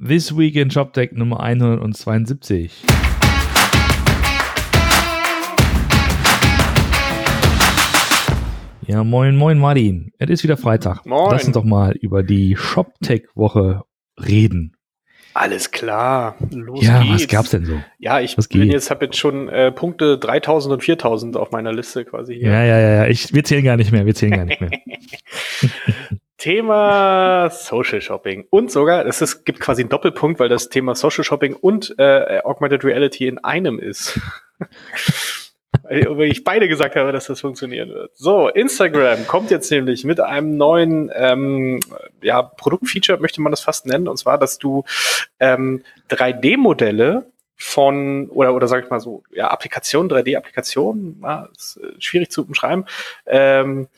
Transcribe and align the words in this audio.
This 0.00 0.36
Week 0.36 0.54
in 0.54 0.70
ShopTech 0.70 1.10
Nummer 1.12 1.40
172. 1.40 2.70
Ja, 8.86 9.02
moin, 9.02 9.36
moin 9.36 9.58
Martin. 9.58 10.12
Es 10.18 10.30
ist 10.30 10.44
wieder 10.44 10.56
Freitag. 10.56 11.04
Moin. 11.04 11.32
Lass 11.32 11.44
uns 11.46 11.54
doch 11.54 11.64
mal 11.64 11.96
über 11.96 12.22
die 12.22 12.56
ShopTech-Woche 12.56 13.82
reden. 14.24 14.76
Alles 15.34 15.72
klar, 15.72 16.36
los 16.50 16.84
ja, 16.84 17.02
geht's. 17.02 17.14
was 17.14 17.28
gab's 17.28 17.50
denn 17.50 17.64
so? 17.64 17.74
Ja, 17.98 18.20
ich 18.20 18.38
Was 18.38 18.46
bin 18.48 18.62
geht? 18.62 18.72
jetzt 18.72 18.90
habe 18.90 19.04
jetzt 19.06 19.18
schon 19.18 19.48
äh, 19.48 19.72
Punkte 19.72 20.18
3000 20.18 20.74
und 20.74 20.84
4000 20.84 21.36
auf 21.36 21.50
meiner 21.50 21.72
Liste 21.72 22.04
quasi 22.04 22.34
hier. 22.36 22.50
Ja, 22.50 22.64
ja, 22.64 22.78
ja, 22.78 22.94
ja. 22.94 23.06
Ich, 23.08 23.34
wir 23.34 23.44
zählen 23.44 23.64
gar 23.64 23.76
nicht 23.76 23.92
mehr. 23.92 24.06
Wir 24.06 24.14
zählen 24.14 24.32
gar 24.32 24.44
nicht 24.44 24.60
mehr. 24.60 24.70
Thema 26.38 27.50
Social 27.50 28.00
Shopping 28.00 28.46
und 28.48 28.70
sogar, 28.70 29.04
es 29.04 29.44
gibt 29.44 29.60
quasi 29.60 29.82
einen 29.82 29.88
Doppelpunkt, 29.90 30.38
weil 30.38 30.48
das 30.48 30.68
Thema 30.68 30.94
Social 30.94 31.24
Shopping 31.24 31.54
und 31.54 31.94
äh, 31.98 32.40
Augmented 32.44 32.84
Reality 32.84 33.26
in 33.26 33.38
einem 33.38 33.78
ist. 33.78 34.18
Weil 35.82 36.30
ich 36.30 36.44
beide 36.44 36.68
gesagt 36.68 36.96
habe, 36.96 37.12
dass 37.12 37.26
das 37.26 37.40
funktionieren 37.40 37.90
wird. 37.90 38.16
So, 38.16 38.48
Instagram 38.48 39.26
kommt 39.26 39.50
jetzt 39.50 39.70
nämlich 39.70 40.04
mit 40.04 40.20
einem 40.20 40.56
neuen 40.56 41.10
ähm, 41.14 41.80
ja, 42.22 42.42
Produktfeature, 42.42 43.18
möchte 43.18 43.40
man 43.40 43.52
das 43.52 43.60
fast 43.60 43.86
nennen, 43.86 44.08
und 44.08 44.18
zwar, 44.18 44.38
dass 44.38 44.58
du 44.58 44.84
ähm, 45.40 45.82
3D-Modelle 46.10 47.26
von, 47.56 48.28
oder, 48.30 48.54
oder 48.54 48.68
sag 48.68 48.84
ich 48.84 48.90
mal 48.90 49.00
so, 49.00 49.22
ja, 49.30 49.48
Applikationen, 49.48 50.10
3D-Applikationen, 50.10 51.20
ja, 51.22 51.48
ist 51.56 51.78
äh, 51.82 52.00
schwierig 52.00 52.30
zu 52.30 52.44
umschreiben, 52.44 52.84
ähm, 53.26 53.88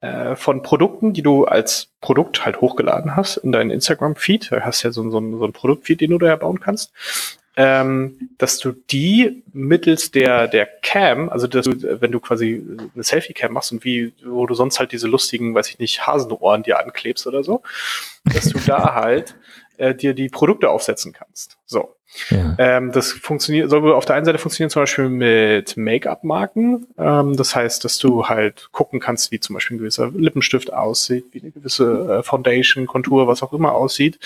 äh, 0.00 0.34
von 0.36 0.62
Produkten, 0.62 1.12
die 1.12 1.22
du 1.22 1.44
als 1.44 1.88
Produkt 2.00 2.44
halt 2.44 2.60
hochgeladen 2.60 3.16
hast 3.16 3.36
in 3.38 3.52
deinen 3.52 3.70
Instagram-Feed. 3.70 4.50
Da 4.52 4.60
hast 4.62 4.82
ja 4.82 4.90
so, 4.92 5.08
so, 5.10 5.18
ein- 5.18 5.38
so 5.38 5.44
ein 5.44 5.52
Produktfeed, 5.52 6.00
den 6.00 6.10
du 6.12 6.18
da 6.18 6.34
bauen 6.36 6.60
kannst. 6.60 6.92
Ähm, 7.56 8.30
dass 8.38 8.58
du 8.58 8.72
die 8.72 9.42
mittels 9.52 10.12
der, 10.12 10.46
der 10.48 10.66
Cam, 10.82 11.28
also 11.28 11.46
dass 11.48 11.66
du, 11.66 12.00
wenn 12.00 12.12
du 12.12 12.20
quasi 12.20 12.64
eine 12.94 13.02
Selfie-Cam 13.02 13.52
machst 13.52 13.72
und 13.72 13.84
wie, 13.84 14.12
wo 14.24 14.46
du 14.46 14.54
sonst 14.54 14.78
halt 14.78 14.92
diese 14.92 15.08
lustigen, 15.08 15.54
weiß 15.54 15.68
ich 15.68 15.78
nicht, 15.80 16.06
Hasenohren 16.06 16.62
dir 16.62 16.78
anklebst 16.78 17.26
oder 17.26 17.42
so, 17.42 17.62
dass 18.24 18.48
du 18.50 18.58
da 18.64 18.94
halt 18.94 19.34
äh, 19.80 19.94
dir 19.94 20.14
die 20.14 20.28
Produkte 20.28 20.70
aufsetzen 20.70 21.12
kannst. 21.12 21.58
So. 21.66 21.96
Ja. 22.30 22.56
Ähm, 22.58 22.90
das 22.90 23.12
funktioniert, 23.12 23.70
soll 23.70 23.92
auf 23.92 24.04
der 24.04 24.16
einen 24.16 24.24
Seite 24.24 24.38
funktionieren 24.38 24.70
zum 24.70 24.82
Beispiel 24.82 25.08
mit 25.08 25.76
Make-up-Marken. 25.76 26.88
Ähm, 26.98 27.36
das 27.36 27.54
heißt, 27.54 27.84
dass 27.84 27.98
du 27.98 28.26
halt 28.26 28.68
gucken 28.72 28.98
kannst, 28.98 29.30
wie 29.30 29.38
zum 29.38 29.54
Beispiel 29.54 29.76
ein 29.76 29.78
gewisser 29.78 30.10
Lippenstift 30.10 30.72
aussieht, 30.72 31.26
wie 31.30 31.40
eine 31.40 31.52
gewisse 31.52 32.18
äh, 32.18 32.22
Foundation, 32.24 32.86
Kontur, 32.86 33.28
was 33.28 33.44
auch 33.44 33.52
immer 33.52 33.74
aussieht, 33.74 34.18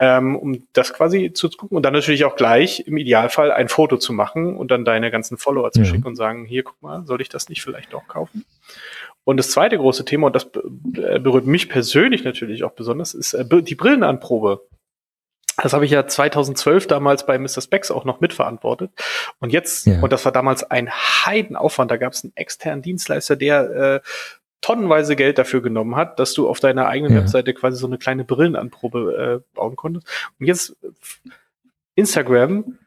ähm, 0.00 0.34
um 0.34 0.64
das 0.72 0.92
quasi 0.92 1.32
zu 1.32 1.48
gucken 1.50 1.76
und 1.76 1.84
dann 1.84 1.92
natürlich 1.92 2.24
auch 2.24 2.34
gleich 2.34 2.88
im 2.88 2.96
Idealfall 2.96 3.52
ein 3.52 3.68
Foto 3.68 3.98
zu 3.98 4.12
machen 4.12 4.56
und 4.56 4.72
dann 4.72 4.84
deine 4.84 5.12
ganzen 5.12 5.38
Follower 5.38 5.70
zu 5.70 5.80
Ja. 5.80 5.84
schicken 5.86 6.08
und 6.08 6.16
sagen, 6.16 6.44
hier, 6.44 6.64
guck 6.64 6.82
mal, 6.82 7.06
soll 7.06 7.20
ich 7.20 7.28
das 7.28 7.48
nicht 7.48 7.62
vielleicht 7.62 7.92
doch 7.92 8.08
kaufen? 8.08 8.44
Und 9.24 9.36
das 9.36 9.52
zweite 9.52 9.78
große 9.78 10.04
Thema, 10.04 10.26
und 10.26 10.34
das 10.34 10.50
äh, 10.96 11.20
berührt 11.20 11.46
mich 11.46 11.68
persönlich 11.68 12.24
natürlich 12.24 12.64
auch 12.64 12.72
besonders, 12.72 13.14
ist 13.14 13.34
äh, 13.34 13.44
die 13.62 13.76
Brillenanprobe. 13.76 14.62
Das 15.62 15.72
habe 15.72 15.84
ich 15.84 15.90
ja 15.92 16.06
2012 16.06 16.86
damals 16.88 17.24
bei 17.24 17.38
Mr. 17.38 17.60
Specs 17.62 17.90
auch 17.90 18.04
noch 18.04 18.20
mitverantwortet. 18.20 18.90
Und 19.38 19.50
jetzt, 19.52 19.86
Ja. 19.86 20.00
und 20.00 20.12
das 20.12 20.24
war 20.24 20.32
damals 20.32 20.64
ein 20.70 20.90
Heidenaufwand, 20.90 21.90
da 21.90 21.96
gab 21.96 22.12
es 22.12 22.24
einen 22.24 22.32
externen 22.34 22.82
Dienstleister, 22.82 23.36
der 23.36 23.70
äh, 23.70 24.00
tonnenweise 24.60 25.16
Geld 25.16 25.38
dafür 25.38 25.62
genommen 25.62 25.96
hat, 25.96 26.18
dass 26.18 26.34
du 26.34 26.48
auf 26.48 26.60
deiner 26.60 26.86
eigenen 26.88 27.14
Ja. 27.14 27.20
Webseite 27.20 27.54
quasi 27.54 27.78
so 27.78 27.86
eine 27.86 27.98
kleine 27.98 28.24
Brillenanprobe 28.24 29.42
äh, 29.42 29.54
bauen 29.56 29.76
konntest. 29.76 30.06
Und 30.38 30.46
jetzt 30.46 30.76
Instagram 31.94 32.78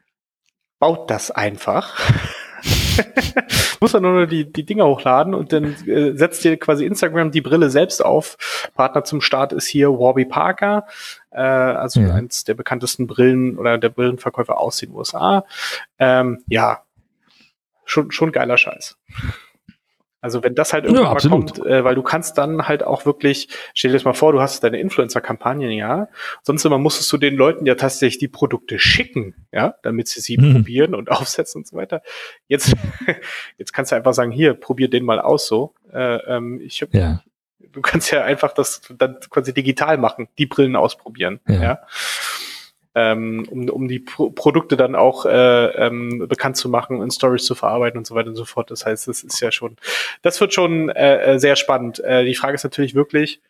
baut 0.78 1.10
das 1.10 1.30
einfach. 1.30 1.98
Muss 3.80 3.92
man 3.92 4.02
nur 4.02 4.26
die, 4.26 4.50
die 4.50 4.64
Dinger 4.64 4.86
hochladen 4.86 5.34
und 5.34 5.52
dann 5.52 5.74
äh, 5.86 6.16
setzt 6.16 6.44
dir 6.44 6.56
quasi 6.56 6.84
Instagram 6.86 7.30
die 7.30 7.40
Brille 7.40 7.70
selbst 7.70 8.04
auf. 8.04 8.36
Partner 8.74 9.04
zum 9.04 9.20
Start 9.20 9.52
ist 9.52 9.66
hier 9.66 9.90
Warby 9.90 10.24
Parker, 10.24 10.86
äh, 11.30 11.40
also 11.40 12.00
Ja. 12.00 12.14
eins 12.14 12.44
der 12.44 12.54
bekanntesten 12.54 13.06
Brillen 13.06 13.58
oder 13.58 13.78
der 13.78 13.90
Brillenverkäufer 13.90 14.58
aus 14.58 14.78
den 14.78 14.92
USA. 14.92 15.44
Ähm, 15.98 16.42
ja, 16.48 16.82
schon, 17.84 18.10
schon 18.10 18.32
geiler 18.32 18.56
Scheiß. 18.56 18.96
Also 20.26 20.42
wenn 20.42 20.56
das 20.56 20.72
halt 20.72 20.84
irgendwann 20.86 21.04
Ja, 21.04 21.12
mal 21.14 21.28
kommt, 21.30 21.64
äh, 21.64 21.84
weil 21.84 21.94
du 21.94 22.02
kannst 22.02 22.36
dann 22.36 22.66
halt 22.66 22.82
auch 22.82 23.06
wirklich, 23.06 23.48
stell 23.74 23.92
dir 23.92 23.96
das 23.96 24.04
mal 24.04 24.12
vor, 24.12 24.32
du 24.32 24.40
hast 24.40 24.64
deine 24.64 24.80
Influencer-Kampagnen, 24.80 25.70
ja, 25.70 26.08
sonst 26.42 26.64
immer 26.64 26.78
musstest 26.78 27.12
du 27.12 27.16
den 27.16 27.36
Leuten 27.36 27.64
ja 27.64 27.76
tatsächlich 27.76 28.18
die 28.18 28.26
Produkte 28.26 28.80
schicken, 28.80 29.46
ja, 29.52 29.76
damit 29.84 30.08
sie 30.08 30.20
sie 30.20 30.36
Mhm. 30.36 30.52
probieren 30.52 30.94
und 30.96 31.10
aufsetzen 31.12 31.60
und 31.60 31.66
so 31.68 31.76
weiter. 31.76 32.02
Jetzt, 32.48 32.74
jetzt 33.58 33.72
kannst 33.72 33.92
du 33.92 33.96
einfach 33.96 34.14
sagen, 34.14 34.32
hier, 34.32 34.54
probier 34.54 34.90
den 34.90 35.04
mal 35.04 35.20
aus 35.20 35.46
so. 35.46 35.74
Äh, 35.92 36.16
ähm, 36.26 36.60
ich 36.60 36.82
hab, 36.82 36.92
Ja. 36.92 37.22
Du 37.72 37.82
kannst 37.82 38.10
ja 38.10 38.24
einfach 38.24 38.52
das 38.54 38.80
dann 38.96 39.18
quasi 39.28 39.52
digital 39.52 39.96
machen, 39.98 40.28
die 40.38 40.46
Brillen 40.46 40.74
ausprobieren, 40.76 41.40
Ja. 41.46 41.62
ja. 41.62 41.78
Ähm, 42.98 43.46
um, 43.50 43.68
um 43.68 43.88
die 43.88 43.98
Pro 43.98 44.30
Produkte 44.30 44.78
dann 44.78 44.94
auch 44.94 45.26
äh, 45.26 45.66
ähm, 45.86 46.26
bekannt 46.28 46.56
zu 46.56 46.70
machen, 46.70 47.02
in 47.02 47.10
Stories 47.10 47.44
zu 47.44 47.54
verarbeiten 47.54 47.98
und 47.98 48.06
so 48.06 48.14
weiter 48.14 48.30
und 48.30 48.36
so 48.36 48.46
fort. 48.46 48.70
Das 48.70 48.86
heißt, 48.86 49.06
das 49.06 49.22
ist 49.22 49.38
ja 49.40 49.52
schon, 49.52 49.76
das 50.22 50.40
wird 50.40 50.54
schon 50.54 50.88
äh, 50.88 51.34
äh, 51.34 51.38
sehr 51.38 51.56
spannend. 51.56 52.02
Äh, 52.02 52.24
die 52.24 52.34
Frage 52.34 52.54
ist 52.54 52.64
natürlich 52.64 52.94
wirklich, 52.94 53.42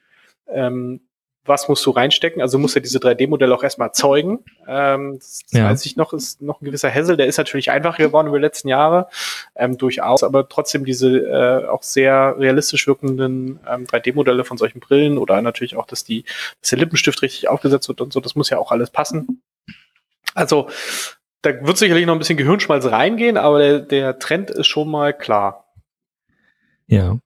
ähm, 0.48 1.00
was 1.46 1.68
musst 1.68 1.84
du 1.86 1.90
reinstecken? 1.90 2.40
Also 2.42 2.58
du 2.58 2.62
musst 2.62 2.74
ja 2.74 2.80
diese 2.80 2.98
3D-Modelle 2.98 3.54
auch 3.54 3.62
erstmal 3.62 3.88
erzeugen. 3.88 4.40
Ähm, 4.66 5.18
das 5.18 5.42
Ja. 5.50 5.64
weiß 5.70 5.86
ich 5.86 5.96
noch, 5.96 6.12
ist 6.12 6.42
noch 6.42 6.60
ein 6.60 6.64
gewisser 6.64 6.90
Hassel, 6.92 7.16
der 7.16 7.26
ist 7.26 7.38
natürlich 7.38 7.70
einfacher 7.70 8.02
geworden 8.04 8.28
über 8.28 8.38
die 8.38 8.42
letzten 8.44 8.68
Jahre, 8.68 9.08
ähm, 9.54 9.78
durchaus, 9.78 10.22
aber 10.22 10.48
trotzdem 10.48 10.84
diese 10.84 11.18
äh, 11.18 11.66
auch 11.68 11.82
sehr 11.82 12.36
realistisch 12.38 12.86
wirkenden 12.86 13.60
ähm, 13.68 13.86
3D-Modelle 13.86 14.44
von 14.44 14.56
solchen 14.58 14.80
Brillen 14.80 15.18
oder 15.18 15.40
natürlich 15.42 15.76
auch, 15.76 15.86
dass 15.86 16.04
die, 16.04 16.24
dass 16.60 16.70
der 16.70 16.78
Lippenstift 16.78 17.22
richtig 17.22 17.48
aufgesetzt 17.48 17.88
wird 17.88 18.00
und 18.00 18.12
so, 18.12 18.20
das 18.20 18.34
muss 18.34 18.50
ja 18.50 18.58
auch 18.58 18.72
alles 18.72 18.90
passen. 18.90 19.42
Also 20.34 20.68
da 21.42 21.64
wird 21.64 21.78
sicherlich 21.78 22.06
noch 22.06 22.14
ein 22.14 22.18
bisschen 22.18 22.36
Gehirnschmalz 22.36 22.86
reingehen, 22.86 23.36
aber 23.36 23.58
der, 23.58 23.78
der 23.80 24.18
Trend 24.18 24.50
ist 24.50 24.66
schon 24.66 24.88
mal 24.90 25.12
klar. 25.12 25.64
Ja. 26.86 27.18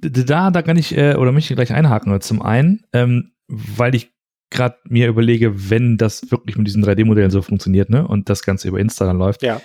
Da, 0.00 0.50
da 0.50 0.62
kann 0.62 0.76
ich, 0.76 0.96
äh, 0.96 1.14
oder 1.16 1.32
möchte 1.32 1.52
ich 1.52 1.56
gleich 1.56 1.72
einhaken. 1.72 2.20
Zum 2.20 2.42
einen, 2.42 2.84
ähm, 2.92 3.32
weil 3.48 3.94
ich 3.94 4.12
gerade 4.50 4.76
mir 4.84 5.08
überlege, 5.08 5.70
wenn 5.70 5.96
das 5.96 6.30
wirklich 6.30 6.56
mit 6.56 6.66
diesen 6.66 6.84
3D-Modellen 6.84 7.30
so 7.30 7.42
funktioniert, 7.42 7.90
ne, 7.90 8.06
und 8.06 8.28
das 8.28 8.42
Ganze 8.42 8.68
über 8.68 8.78
Insta 8.78 9.04
dann 9.04 9.18
läuft, 9.18 9.42
Ja, 9.42 9.60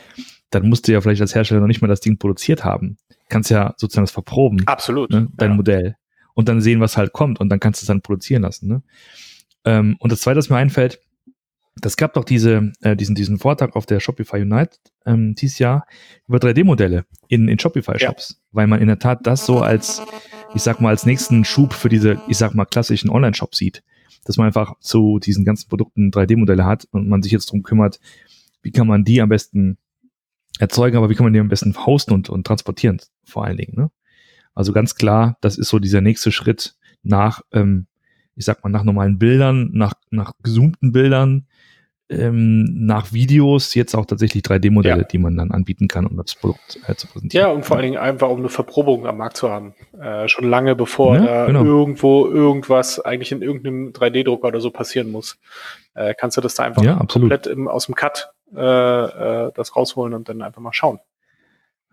dann 0.49 0.67
musst 0.67 0.87
du 0.87 0.91
ja 0.91 0.99
vielleicht 1.01 1.21
als 1.21 1.33
Hersteller 1.33 1.61
noch 1.61 1.67
nicht 1.67 1.81
mal 1.81 1.87
das 1.87 2.01
Ding 2.01 2.17
produziert 2.17 2.65
haben. 2.65 2.97
Kannst 3.29 3.49
ja 3.49 3.73
sozusagen 3.77 4.05
das 4.05 4.11
verproben, 4.11 4.63
absolut. 4.67 5.09
ne, 5.09 5.29
dein 5.35 5.51
ja. 5.51 5.55
Modell. 5.55 5.95
Und 6.33 6.49
dann 6.49 6.61
sehen, 6.61 6.79
was 6.79 6.97
halt 6.97 7.13
kommt 7.13 7.39
und 7.39 7.49
dann 7.49 7.59
kannst 7.59 7.81
du 7.81 7.83
es 7.85 7.87
dann 7.87 8.01
produzieren 8.01 8.41
lassen, 8.43 8.67
ne. 8.67 8.83
Ähm, 9.63 9.95
und 9.99 10.11
das 10.11 10.21
zweite, 10.21 10.37
was 10.37 10.49
mir 10.49 10.57
einfällt, 10.57 10.99
das 11.79 11.97
gab 11.97 12.13
doch 12.13 12.25
diese, 12.25 12.71
äh, 12.81 12.95
diesen, 12.95 13.15
diesen 13.15 13.37
Vortrag 13.37 13.75
auf 13.75 13.85
der 13.85 13.99
Shopify 13.99 14.41
Unite 14.41 14.77
ähm, 15.05 15.35
dieses 15.35 15.59
Jahr 15.59 15.85
über 16.27 16.37
3D-Modelle 16.37 17.05
in, 17.27 17.47
in 17.47 17.59
Shopify-Shops, 17.59 18.41
weil 18.51 18.67
man 18.67 18.81
in 18.81 18.87
der 18.87 18.99
Tat 18.99 19.19
das 19.23 19.45
so 19.45 19.61
als, 19.61 20.01
ich 20.53 20.63
sag 20.63 20.81
mal, 20.81 20.89
als 20.89 21.05
nächsten 21.05 21.45
Schub 21.45 21.73
für 21.73 21.89
diese, 21.89 22.21
ich 22.27 22.37
sag 22.37 22.53
mal, 22.53 22.65
klassischen 22.65 23.09
Online-Shops 23.09 23.57
sieht. 23.57 23.83
Dass 24.25 24.37
man 24.37 24.47
einfach 24.47 24.77
zu 24.79 25.19
diesen 25.19 25.45
ganzen 25.45 25.69
Produkten 25.69 26.11
3D-Modelle 26.11 26.65
hat 26.65 26.87
und 26.91 27.07
man 27.07 27.23
sich 27.23 27.31
jetzt 27.31 27.47
darum 27.47 27.63
kümmert, 27.63 27.99
wie 28.61 28.71
kann 28.71 28.87
man 28.87 29.03
die 29.03 29.21
am 29.21 29.29
besten 29.29 29.77
erzeugen, 30.59 30.97
aber 30.97 31.09
wie 31.09 31.15
kann 31.15 31.25
man 31.25 31.33
die 31.33 31.39
am 31.39 31.47
besten 31.47 31.75
hosten 31.85 32.13
und, 32.13 32.29
und 32.29 32.45
transportieren, 32.45 33.01
vor 33.23 33.45
allen 33.45 33.57
Dingen. 33.57 33.73
Ne? 33.75 33.91
Also 34.53 34.73
ganz 34.73 34.95
klar, 34.95 35.37
das 35.41 35.57
ist 35.57 35.69
so 35.69 35.79
dieser 35.79 36.01
nächste 36.01 36.31
Schritt 36.31 36.75
nach, 37.03 37.41
ähm, 37.51 37.87
ich 38.35 38.45
sag 38.45 38.63
mal, 38.63 38.69
nach 38.69 38.83
normalen 38.83 39.17
Bildern, 39.17 39.71
nach, 39.73 39.93
nach 40.11 40.33
gezoomten 40.43 40.91
Bildern, 40.91 41.47
ähm, 42.11 42.85
nach 42.85 43.13
Videos, 43.13 43.73
jetzt 43.73 43.95
auch 43.95 44.05
tatsächlich 44.05 44.43
3D-Modelle, 44.43 45.01
Ja. 45.01 45.03
die 45.03 45.17
man 45.17 45.35
dann 45.37 45.51
anbieten 45.51 45.87
kann, 45.87 46.05
um 46.05 46.17
das 46.17 46.35
Produkt 46.35 46.79
äh, 46.87 46.95
zu 46.95 47.07
präsentieren. 47.07 47.47
Ja, 47.47 47.51
und 47.53 47.65
vor 47.65 47.77
allen 47.77 47.85
Dingen 47.85 47.97
einfach, 47.97 48.29
um 48.29 48.39
eine 48.39 48.49
Verprobung 48.49 49.07
am 49.07 49.17
Markt 49.17 49.37
zu 49.37 49.49
haben. 49.49 49.73
Äh, 49.99 50.27
schon 50.27 50.49
lange 50.49 50.75
bevor 50.75 51.15
Ja, 51.15 51.25
da 51.25 51.45
genau. 51.47 51.63
irgendwo 51.63 52.27
irgendwas 52.27 52.99
eigentlich 52.99 53.31
in 53.31 53.41
irgendeinem 53.41 53.91
3D-Drucker 53.93 54.47
oder 54.49 54.61
so 54.61 54.71
passieren 54.71 55.11
muss. 55.11 55.39
Äh, 55.93 56.13
kannst 56.17 56.37
du 56.37 56.41
das 56.41 56.55
da 56.55 56.63
einfach 56.63 56.83
Ja, 56.83 56.95
komplett 57.07 57.47
im, 57.47 57.67
aus 57.67 57.85
dem 57.85 57.95
Cut 57.95 58.31
äh, 58.55 58.59
äh, 58.59 59.51
das 59.55 59.75
rausholen 59.75 60.13
und 60.13 60.27
dann 60.29 60.41
einfach 60.41 60.61
mal 60.61 60.73
schauen. 60.73 60.99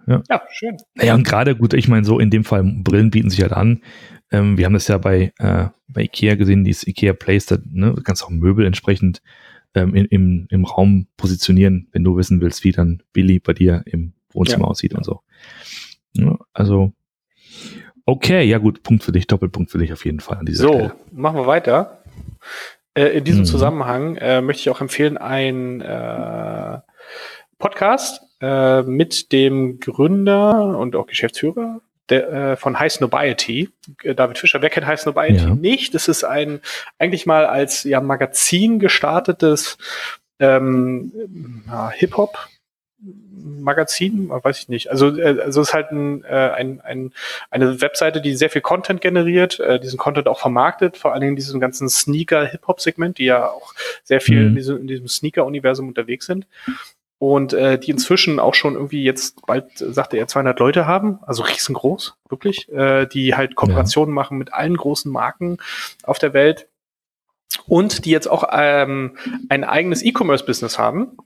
Ja. 0.06 0.22
ja 0.28 0.42
schön. 0.50 0.76
Naja, 0.94 1.14
und 1.14 1.24
gerade 1.24 1.54
gut, 1.54 1.74
ich 1.74 1.88
meine, 1.88 2.04
so 2.04 2.18
in 2.18 2.30
dem 2.30 2.44
Fall, 2.44 2.62
Brillen 2.64 3.10
bieten 3.10 3.30
sich 3.30 3.42
halt 3.42 3.52
an. 3.52 3.82
Ähm, 4.30 4.58
wir 4.58 4.64
haben 4.66 4.72
das 4.72 4.88
ja 4.88 4.98
bei, 4.98 5.32
äh, 5.38 5.66
bei 5.88 6.02
Ikea 6.02 6.34
gesehen, 6.34 6.64
dieses 6.64 6.86
Ikea 6.86 7.12
Place, 7.12 7.46
da 7.46 7.58
ne, 7.64 7.92
du 7.94 8.02
kannst 8.02 8.24
auch 8.24 8.30
Möbel 8.30 8.66
entsprechend 8.66 9.22
ähm, 9.74 9.94
in, 9.94 10.04
im, 10.06 10.46
im 10.50 10.64
Raum 10.64 11.06
positionieren, 11.16 11.88
wenn 11.92 12.04
du 12.04 12.16
wissen 12.16 12.40
willst, 12.40 12.64
wie 12.64 12.72
dann 12.72 13.02
Billy 13.12 13.38
bei 13.38 13.52
dir 13.52 13.82
im 13.86 14.12
Wohnzimmer 14.32 14.64
Ja. 14.64 14.70
aussieht 14.70 14.94
und 14.94 15.04
so. 15.04 15.20
Ja, 16.14 16.38
also, 16.52 16.92
okay, 18.04 18.44
ja 18.44 18.58
gut, 18.58 18.82
Punkt 18.82 19.04
für 19.04 19.12
dich, 19.12 19.26
Doppelpunkt 19.26 19.70
für 19.70 19.78
dich 19.78 19.92
auf 19.92 20.04
jeden 20.04 20.20
Fall 20.20 20.38
an 20.38 20.46
dieser 20.46 20.62
So, 20.64 20.72
Stelle. 20.72 20.94
machen 21.12 21.36
wir 21.36 21.46
weiter. 21.46 22.02
Äh, 22.94 23.18
in 23.18 23.24
diesem 23.24 23.40
mhm. 23.42 23.46
Zusammenhang 23.46 24.16
äh, 24.16 24.40
möchte 24.40 24.60
ich 24.62 24.70
auch 24.70 24.80
empfehlen, 24.80 25.16
ein 25.18 25.80
äh, 25.80 26.78
Podcast 27.58 28.22
äh, 28.40 28.82
mit 28.82 29.32
dem 29.32 29.78
Gründer 29.80 30.78
und 30.78 30.96
auch 30.96 31.06
Geschäftsführer 31.06 31.80
der, 32.08 32.32
äh, 32.32 32.56
von 32.56 32.78
High 32.78 32.92
Snobiety. 32.92 33.70
Äh, 34.02 34.14
David 34.14 34.38
Fischer, 34.38 34.62
wer 34.62 34.70
kennt 34.70 34.86
High 34.86 35.00
Snobiety 35.00 35.44
ja. 35.44 35.54
nicht? 35.54 35.94
Das 35.94 36.08
ist 36.08 36.24
ein 36.24 36.60
eigentlich 36.98 37.26
mal 37.26 37.46
als 37.46 37.84
ja, 37.84 38.00
Magazin 38.00 38.78
gestartetes 38.78 39.78
ähm, 40.40 41.64
ja, 41.66 41.90
Hip-Hop. 41.90 42.48
Magazin, 43.40 44.28
weiß 44.28 44.58
ich 44.60 44.68
nicht. 44.68 44.90
Also, 44.90 45.16
äh, 45.16 45.40
also 45.40 45.60
es 45.60 45.68
ist 45.68 45.74
halt 45.74 45.92
ein, 45.92 46.24
äh, 46.24 46.50
ein, 46.50 46.80
ein, 46.80 47.12
eine 47.50 47.80
Webseite, 47.80 48.20
die 48.20 48.34
sehr 48.34 48.50
viel 48.50 48.62
Content 48.62 49.00
generiert, 49.00 49.60
äh, 49.60 49.78
diesen 49.78 49.98
Content 49.98 50.26
auch 50.26 50.40
vermarktet, 50.40 50.96
vor 50.96 51.12
allen 51.12 51.20
Dingen 51.20 51.36
diesem 51.36 51.60
ganzen 51.60 51.88
Sneaker-Hip-Hop-Segment, 51.88 53.18
die 53.18 53.26
ja 53.26 53.48
auch 53.48 53.74
sehr 54.02 54.20
viel 54.20 54.40
mhm. 54.40 54.48
in 54.48 54.54
diesem, 54.56 54.78
in 54.78 54.86
diesem 54.88 55.08
Sneaker-Universum 55.08 55.88
unterwegs 55.88 56.26
sind 56.26 56.46
und 57.18 57.52
äh, 57.52 57.78
die 57.78 57.90
inzwischen 57.90 58.38
auch 58.38 58.54
schon 58.54 58.74
irgendwie 58.74 59.02
jetzt 59.02 59.44
bald, 59.46 59.66
sagte 59.76 60.16
er, 60.16 60.28
200 60.28 60.58
Leute 60.60 60.86
haben, 60.86 61.18
also 61.22 61.42
riesengroß, 61.42 62.16
wirklich, 62.28 62.68
äh, 62.70 63.06
die 63.06 63.34
halt 63.34 63.56
Kooperationen 63.56 64.14
ja. 64.14 64.22
machen 64.22 64.38
mit 64.38 64.52
allen 64.52 64.76
großen 64.76 65.10
Marken 65.10 65.58
auf 66.04 66.18
der 66.18 66.32
Welt 66.32 66.68
und 67.66 68.04
die 68.04 68.10
jetzt 68.10 68.28
auch 68.28 68.44
ähm, 68.52 69.16
ein 69.48 69.64
eigenes 69.64 70.02
E-Commerce-Business 70.02 70.78
haben, 70.78 71.16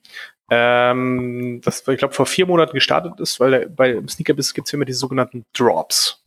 ähm, 0.50 1.61
das, 1.65 1.87
ich 1.87 1.99
glaube, 1.99 2.15
vor 2.15 2.27
vier 2.27 2.47
Monaten 2.47 2.75
gestartet 2.75 3.21
ist, 3.21 3.41
weil 3.41 3.50
der, 3.50 3.69
bei 3.69 4.00
Sneaker-Business 4.06 4.55
gibt 4.55 4.69
es 4.69 4.75
immer 4.75 4.85
die 4.85 4.93
sogenannten 4.93 5.44
Drops. 5.55 6.23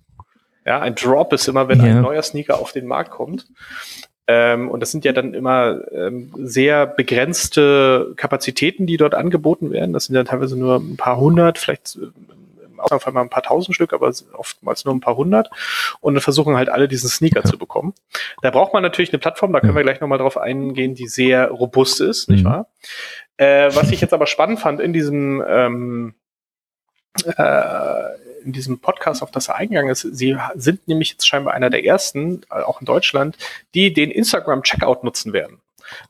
Ja, 0.66 0.80
ein 0.80 0.96
Drop 0.96 1.32
ist 1.34 1.48
immer, 1.48 1.68
wenn 1.68 1.80
ja. 1.80 1.86
ein 1.86 2.02
neuer 2.02 2.24
Sneaker 2.24 2.60
auf 2.60 2.72
den 2.72 2.88
Markt 2.88 3.12
kommt. 3.12 3.48
Ähm, 4.28 4.70
und 4.70 4.80
das 4.80 4.92
sind 4.92 5.06
ja 5.06 5.12
dann 5.12 5.34
immer 5.34 5.82
ähm, 5.92 6.32
sehr 6.38 6.88
begrenzte 6.88 8.14
Kapazitäten, 8.16 8.88
die 8.88 8.98
dort 8.98 9.14
angeboten 9.14 9.72
werden. 9.72 9.94
Das 9.94 10.06
sind 10.06 10.16
ja 10.16 10.24
teilweise 10.24 10.58
nur 10.58 10.78
ein 10.78 10.98
paar 10.98 11.18
hundert, 11.18 11.60
vielleicht 11.60 11.96
im 11.96 12.80
Ausnahmefall 12.80 13.14
mal 13.14 13.22
ein 13.22 13.30
paar 13.30 13.44
tausend 13.44 13.76
Stück, 13.76 13.94
aber 13.94 14.12
oftmals 14.34 14.84
nur 14.84 14.96
ein 14.96 15.00
paar 15.00 15.16
hundert. 15.16 15.50
Und 16.02 16.16
dann 16.16 16.22
versuchen 16.22 16.56
halt 16.56 16.70
alle 16.70 16.88
diesen 16.88 17.10
Sneaker 17.10 17.44
zu 17.44 17.58
bekommen. 17.58 17.94
Da 18.42 18.50
braucht 18.50 18.74
man 18.74 18.84
natürlich 18.84 19.12
eine 19.14 19.20
Plattform, 19.20 19.54
da 19.54 19.60
können 19.60 19.76
wir 19.76 19.84
gleich 19.84 20.02
nochmal 20.02 20.18
drauf 20.18 20.38
eingehen, 20.38 20.96
die 20.96 21.08
sehr 21.08 21.50
robust 21.50 22.02
ist, 22.02 22.28
mhm. 22.28 22.36
nicht 22.36 22.46
wahr? 22.46 22.68
Äh, 23.38 23.76
was 23.76 23.92
ich 23.92 24.02
jetzt 24.02 24.14
aber 24.14 24.28
spannend 24.28 24.60
fand 24.60 24.80
in 24.80 24.94
diesem 24.94 25.44
ähm, 25.48 26.16
äh, 27.38 28.04
in 28.46 28.54
diesem 28.54 28.80
Podcast, 28.80 29.24
auf 29.24 29.32
das 29.32 29.50
er 29.50 29.56
eingegangen 29.56 29.92
ist, 29.92 30.02
sie 30.02 30.38
sind 30.56 30.88
nämlich 30.88 31.12
jetzt 31.12 31.28
scheinbar 31.28 31.54
einer 31.54 31.70
der 31.70 31.84
ersten, 31.84 32.44
äh, 32.50 32.62
auch 32.62 32.80
in 32.80 32.86
Deutschland, 32.86 33.38
die 33.74 33.92
den 33.94 34.12
Instagram 34.12 34.64
Checkout 34.64 35.04
nutzen 35.04 35.34
werden. 35.34 35.60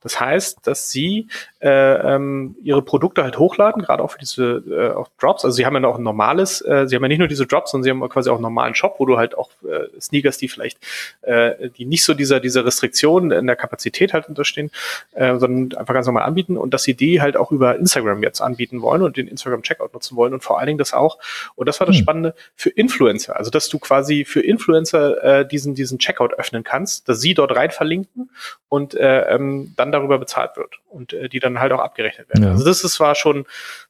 Das 0.02 0.20
heißt, 0.20 0.60
dass 0.64 0.90
sie 0.90 1.28
äh, 1.66 2.16
ähm, 2.16 2.56
ihre 2.62 2.84
Produkte 2.84 3.24
halt 3.24 3.40
hochladen, 3.40 3.82
gerade 3.82 4.04
auch 4.04 4.12
für 4.12 4.20
diese 4.20 4.64
äh, 4.70 4.96
auch 4.96 5.10
Drops. 5.20 5.44
Also 5.44 5.56
sie 5.56 5.66
haben 5.66 5.74
ja 5.74 5.80
noch 5.80 5.98
ein 5.98 6.04
normales, 6.04 6.62
äh, 6.62 6.88
sie 6.88 6.96
haben 6.96 7.02
ja 7.02 7.08
nicht 7.08 7.18
nur 7.18 7.28
diese 7.28 7.48
Drops, 7.48 7.72
sondern 7.72 7.84
sie 7.84 7.90
haben 7.90 8.08
quasi 8.08 8.30
auch 8.30 8.36
einen 8.36 8.44
normalen 8.44 8.76
Shop, 8.76 8.98
wo 9.00 9.08
du 9.08 9.18
halt 9.18 9.36
auch 9.36 9.50
äh, 9.64 10.00
Sneakers, 10.00 10.38
die 10.38 10.48
vielleicht, 10.48 10.78
äh, 11.24 11.72
die 11.72 11.86
nicht 11.86 12.04
so 12.04 12.14
dieser, 12.14 12.40
dieser 12.40 12.64
Restriktionen 12.66 13.32
in 13.32 13.48
der 13.48 13.56
Kapazität 13.56 14.14
halt 14.14 14.30
unterstehen, 14.30 14.70
äh, 15.14 15.40
sondern 15.40 15.76
einfach 15.80 15.96
ganz 15.96 16.06
normal 16.06 16.22
anbieten 16.22 16.56
und 16.56 16.72
dass 16.72 16.84
sie 16.84 16.94
die 16.94 17.20
halt 17.20 17.36
auch 17.36 17.52
über 17.52 17.76
Instagram 17.78 18.22
jetzt 18.22 18.42
anbieten 18.42 18.84
wollen 18.84 19.02
und 19.02 19.18
den 19.18 19.28
Instagram 19.28 19.64
Checkout 19.64 19.92
nutzen 19.92 20.16
wollen 20.16 20.36
und 20.36 20.44
vor 20.44 20.60
allen 20.60 20.68
Dingen 20.68 20.78
das 20.78 20.94
auch, 20.94 21.18
und 21.56 21.68
das 21.68 21.80
war 21.80 21.88
das 21.88 21.96
hm. 21.96 22.04
Spannende, 22.04 22.36
für 22.56 22.70
Influencer. 22.70 23.38
Also 23.38 23.50
dass 23.50 23.70
du 23.70 23.80
quasi 23.80 24.24
für 24.24 24.42
Influencer 24.42 25.24
äh, 25.24 25.48
diesen, 25.48 25.74
diesen 25.74 25.98
Checkout 25.98 26.36
öffnen 26.36 26.64
kannst, 26.64 27.10
dass 27.10 27.22
sie 27.22 27.34
dort 27.34 27.56
rein 27.56 27.72
verlinken 27.72 28.30
und 28.70 28.94
äh, 28.94 29.22
ähm, 29.34 29.74
dann 29.78 29.92
darüber 29.92 30.20
bezahlt 30.20 30.58
wird 30.58 30.80
und 30.90 31.14
äh, 31.14 31.30
die 31.30 31.40
dann 31.40 31.55
halt 31.60 31.72
auch 31.72 31.80
abgerechnet 31.80 32.30
werden. 32.30 32.44
Ja. 32.44 32.52
Also 32.52 32.66
das 32.66 32.84
ist, 32.84 33.00
war 33.00 33.16
schon 33.16 33.46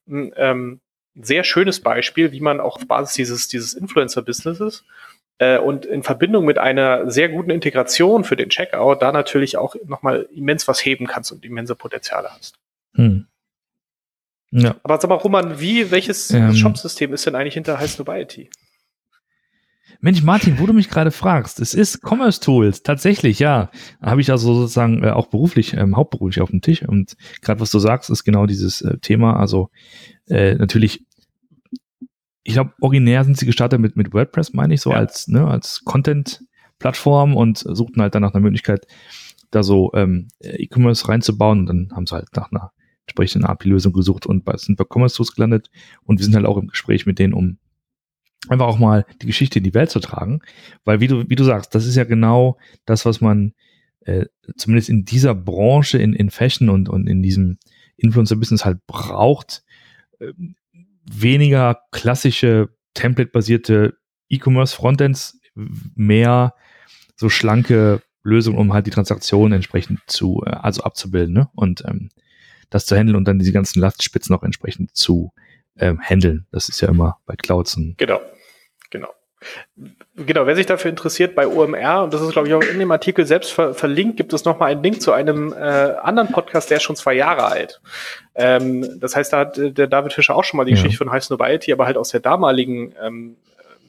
ein 0.07 0.31
ähm, 0.35 0.79
sehr 1.15 1.44
schönes 1.44 1.79
Beispiel, 1.79 2.31
wie 2.31 2.41
man 2.41 2.59
auch 2.59 2.77
auf 2.77 2.88
Basis 2.88 3.13
dieses, 3.13 3.47
dieses 3.47 3.73
Influencer-Businesses 3.73 4.83
äh, 5.38 5.57
und 5.57 5.85
in 5.85 6.03
Verbindung 6.03 6.45
mit 6.45 6.57
einer 6.57 7.09
sehr 7.09 7.29
guten 7.29 7.51
Integration 7.51 8.23
für 8.23 8.35
den 8.35 8.50
Checkout 8.50 9.01
da 9.01 9.12
natürlich 9.12 9.57
auch 9.57 9.75
nochmal 9.85 10.27
immens 10.33 10.67
was 10.67 10.83
heben 10.83 11.07
kannst 11.07 11.31
und 11.31 11.45
immense 11.45 11.75
Potenziale 11.75 12.29
hast. 12.31 12.56
Hm. 12.95 13.27
Ja. 14.51 14.75
Aber 14.83 15.00
sag 15.00 15.09
mal, 15.09 15.15
Roman, 15.15 15.59
wie, 15.59 15.91
welches 15.91 16.31
ähm, 16.31 16.53
Shop-System 16.53 17.13
ist 17.13 17.25
denn 17.25 17.35
eigentlich 17.35 17.56
hinter 17.56 17.79
High 17.79 17.89
Snobiety? 17.89 18.50
Mensch, 20.05 20.21
Martin, 20.21 20.59
wo 20.59 20.67
du 20.67 20.73
mich 20.73 20.91
gerade 20.91 21.09
fragst, 21.09 21.59
es 21.59 21.73
ist 21.73 22.03
Commerce 22.03 22.39
Tools, 22.39 22.83
tatsächlich, 22.83 23.39
ja. 23.39 23.71
Habe 24.03 24.21
ich 24.21 24.29
also 24.29 24.53
sozusagen 24.53 25.03
äh, 25.03 25.09
auch 25.09 25.25
beruflich, 25.25 25.73
ähm, 25.73 25.95
hauptberuflich 25.95 26.41
auf 26.41 26.51
dem 26.51 26.61
Tisch. 26.61 26.87
Und 26.87 27.17
gerade 27.41 27.59
was 27.59 27.71
du 27.71 27.79
sagst, 27.79 28.11
ist 28.11 28.23
genau 28.23 28.45
dieses 28.45 28.83
äh, 28.83 28.99
Thema. 28.99 29.39
Also 29.39 29.71
äh, 30.27 30.53
natürlich, 30.53 31.03
ich 32.43 32.53
glaube, 32.53 32.73
originär 32.81 33.23
sind 33.23 33.35
sie 33.35 33.47
gestartet 33.47 33.79
mit, 33.79 33.95
mit 33.95 34.13
WordPress, 34.13 34.53
meine 34.53 34.75
ich, 34.75 34.81
so 34.81 34.91
ja. 34.91 34.97
als, 34.97 35.27
ne, 35.27 35.47
als 35.47 35.81
Content-Plattform 35.85 37.35
und 37.35 37.57
suchten 37.57 37.99
halt 37.99 38.13
dann 38.13 38.21
nach 38.21 38.35
einer 38.35 38.43
Möglichkeit, 38.43 38.85
da 39.49 39.63
so 39.63 39.91
ähm, 39.95 40.27
E-Commerce 40.39 41.09
reinzubauen. 41.09 41.61
Und 41.61 41.65
dann 41.65 41.89
haben 41.95 42.05
sie 42.05 42.13
halt 42.13 42.27
nach 42.35 42.51
einer 42.51 42.71
entsprechenden 43.07 43.47
API-Lösung 43.47 43.91
gesucht 43.91 44.27
und 44.27 44.47
sind 44.59 44.77
bei 44.77 44.85
Commerce 44.87 45.15
Tools 45.15 45.33
gelandet. 45.33 45.71
Und 46.03 46.19
wir 46.19 46.25
sind 46.25 46.35
halt 46.35 46.45
auch 46.45 46.57
im 46.57 46.67
Gespräch 46.67 47.07
mit 47.07 47.17
denen, 47.17 47.33
um 47.33 47.57
einfach 48.50 48.68
auch 48.68 48.80
mal 48.80 49.06
die 49.21 49.27
Geschichte 49.27 49.59
in 49.59 49.63
die 49.63 49.74
Welt 49.74 49.89
zu 49.89 50.00
tragen. 50.00 50.42
Weil, 50.83 51.00
wie 51.00 51.07
du, 51.07 51.30
wie 51.30 51.36
du 51.36 51.44
sagst, 51.44 51.75
das 51.75 51.86
ist 51.86 51.95
ja 51.95 52.03
genau 52.03 52.57
das, 52.86 53.06
was 53.06 53.21
man 53.21 53.53
äh, 54.01 54.25
zumindest 54.57 54.89
in 54.89 55.06
dieser 55.06 55.33
Branche, 55.33 55.97
in, 55.97 56.13
in 56.13 56.30
Fashion 56.30 56.69
und, 56.69 56.89
und 56.89 57.07
in 57.07 57.21
diesem 57.24 57.57
Influencer-Business 57.97 58.65
halt 58.65 58.86
braucht. 58.88 59.63
Äh, 60.19 60.33
weniger 61.12 61.81
klassische 61.92 62.69
Template-basierte 62.94 63.97
E-Commerce-Frontends, 64.30 65.39
mehr 65.95 66.53
so 67.15 67.30
schlanke 67.30 68.01
Lösungen, 68.24 68.57
um 68.57 68.74
halt 68.74 68.88
die 68.88 68.91
Transaktionen 68.91 69.53
entsprechend 69.53 70.00
zu, 70.07 70.44
äh, 70.45 70.50
also 70.50 70.83
abzubilden 70.83 71.33
ne? 71.33 71.50
und 71.53 71.83
ähm, 71.88 72.09
das 72.69 72.86
zu 72.86 72.95
handeln 72.95 73.15
und 73.15 73.27
dann 73.27 73.39
diese 73.39 73.51
ganzen 73.51 73.80
Lastspitzen 73.80 74.36
auch 74.36 74.44
entsprechend 74.44 74.95
zu 74.95 75.31
ähm, 75.77 76.00
handeln. 76.01 76.48
Das 76.51 76.69
ist 76.69 76.81
ja 76.81 76.89
immer 76.89 77.19
bei 77.25 77.36
Clouds. 77.36 77.75
Genau. 77.75 77.94
Genau. 77.98 78.19
Genau, 80.15 80.45
wer 80.45 80.56
sich 80.56 80.65
dafür 80.65 80.89
interessiert, 80.89 81.36
bei 81.36 81.47
OMR, 81.47 82.03
und 82.03 82.13
das 82.13 82.21
ist, 82.21 82.31
glaube 82.31 82.47
ich, 82.47 82.53
auch 82.53 82.62
in 82.62 82.80
dem 82.80 82.92
Artikel 82.92 83.25
selbst 83.25 83.51
ver 83.51 83.74
verlinkt, 83.74 84.18
gibt 84.18 84.33
es 84.33 84.45
nochmal 84.45 84.71
einen 84.71 84.83
Link 84.83 85.01
zu 85.01 85.12
einem 85.12 85.53
äh, 85.53 85.56
anderen 85.56 86.31
Podcast, 86.31 86.69
der 86.69 86.77
ist 86.77 86.83
schon 86.83 86.95
zwei 86.95 87.13
Jahre 87.13 87.45
alt. 87.45 87.81
Ähm, 88.34 89.00
das 89.00 89.15
heißt, 89.15 89.34
da 89.34 89.39
hat 89.39 89.58
äh, 89.58 89.72
der 89.72 89.88
David 89.88 90.13
Fischer 90.13 90.36
auch 90.36 90.43
schon 90.43 90.58
mal 90.58 90.65
die 90.65 90.72
ja. 90.72 90.75
Geschichte 90.75 90.98
von 90.98 91.12
High 91.12 91.24
Snobiety, 91.24 91.74
aber 91.74 91.86
halt 91.86 91.98
aus 91.98 92.10
der 92.10 92.22
damaligen 92.22 92.93
ähm, 93.01 93.36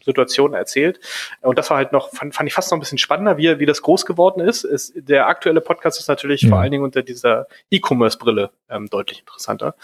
Situationen 0.06 0.54
erzählt. 0.56 0.98
Und 1.42 1.58
das 1.58 1.68
war 1.68 1.76
halt 1.76 1.92
noch, 1.92 2.10
fand, 2.10 2.34
fand 2.34 2.48
ich 2.48 2.54
fast 2.54 2.70
noch 2.70 2.78
ein 2.78 2.80
bisschen 2.80 2.98
spannender, 2.98 3.36
wie, 3.36 3.58
wie 3.58 3.66
das 3.66 3.82
groß 3.82 4.06
geworden 4.06 4.40
ist. 4.40 4.64
ist 4.64 4.94
der 4.96 5.26
aktuelle 5.26 5.60
Podcast 5.60 6.00
ist 6.00 6.08
natürlich 6.08 6.42
ja. 6.42 6.48
vor 6.48 6.60
allen 6.60 6.70
Dingen 6.70 6.84
unter 6.84 7.02
dieser 7.02 7.46
E-Commerce-Brille 7.70 8.50
ähm, 8.70 8.88
deutlich 8.88 9.20
interessanter. 9.20 9.74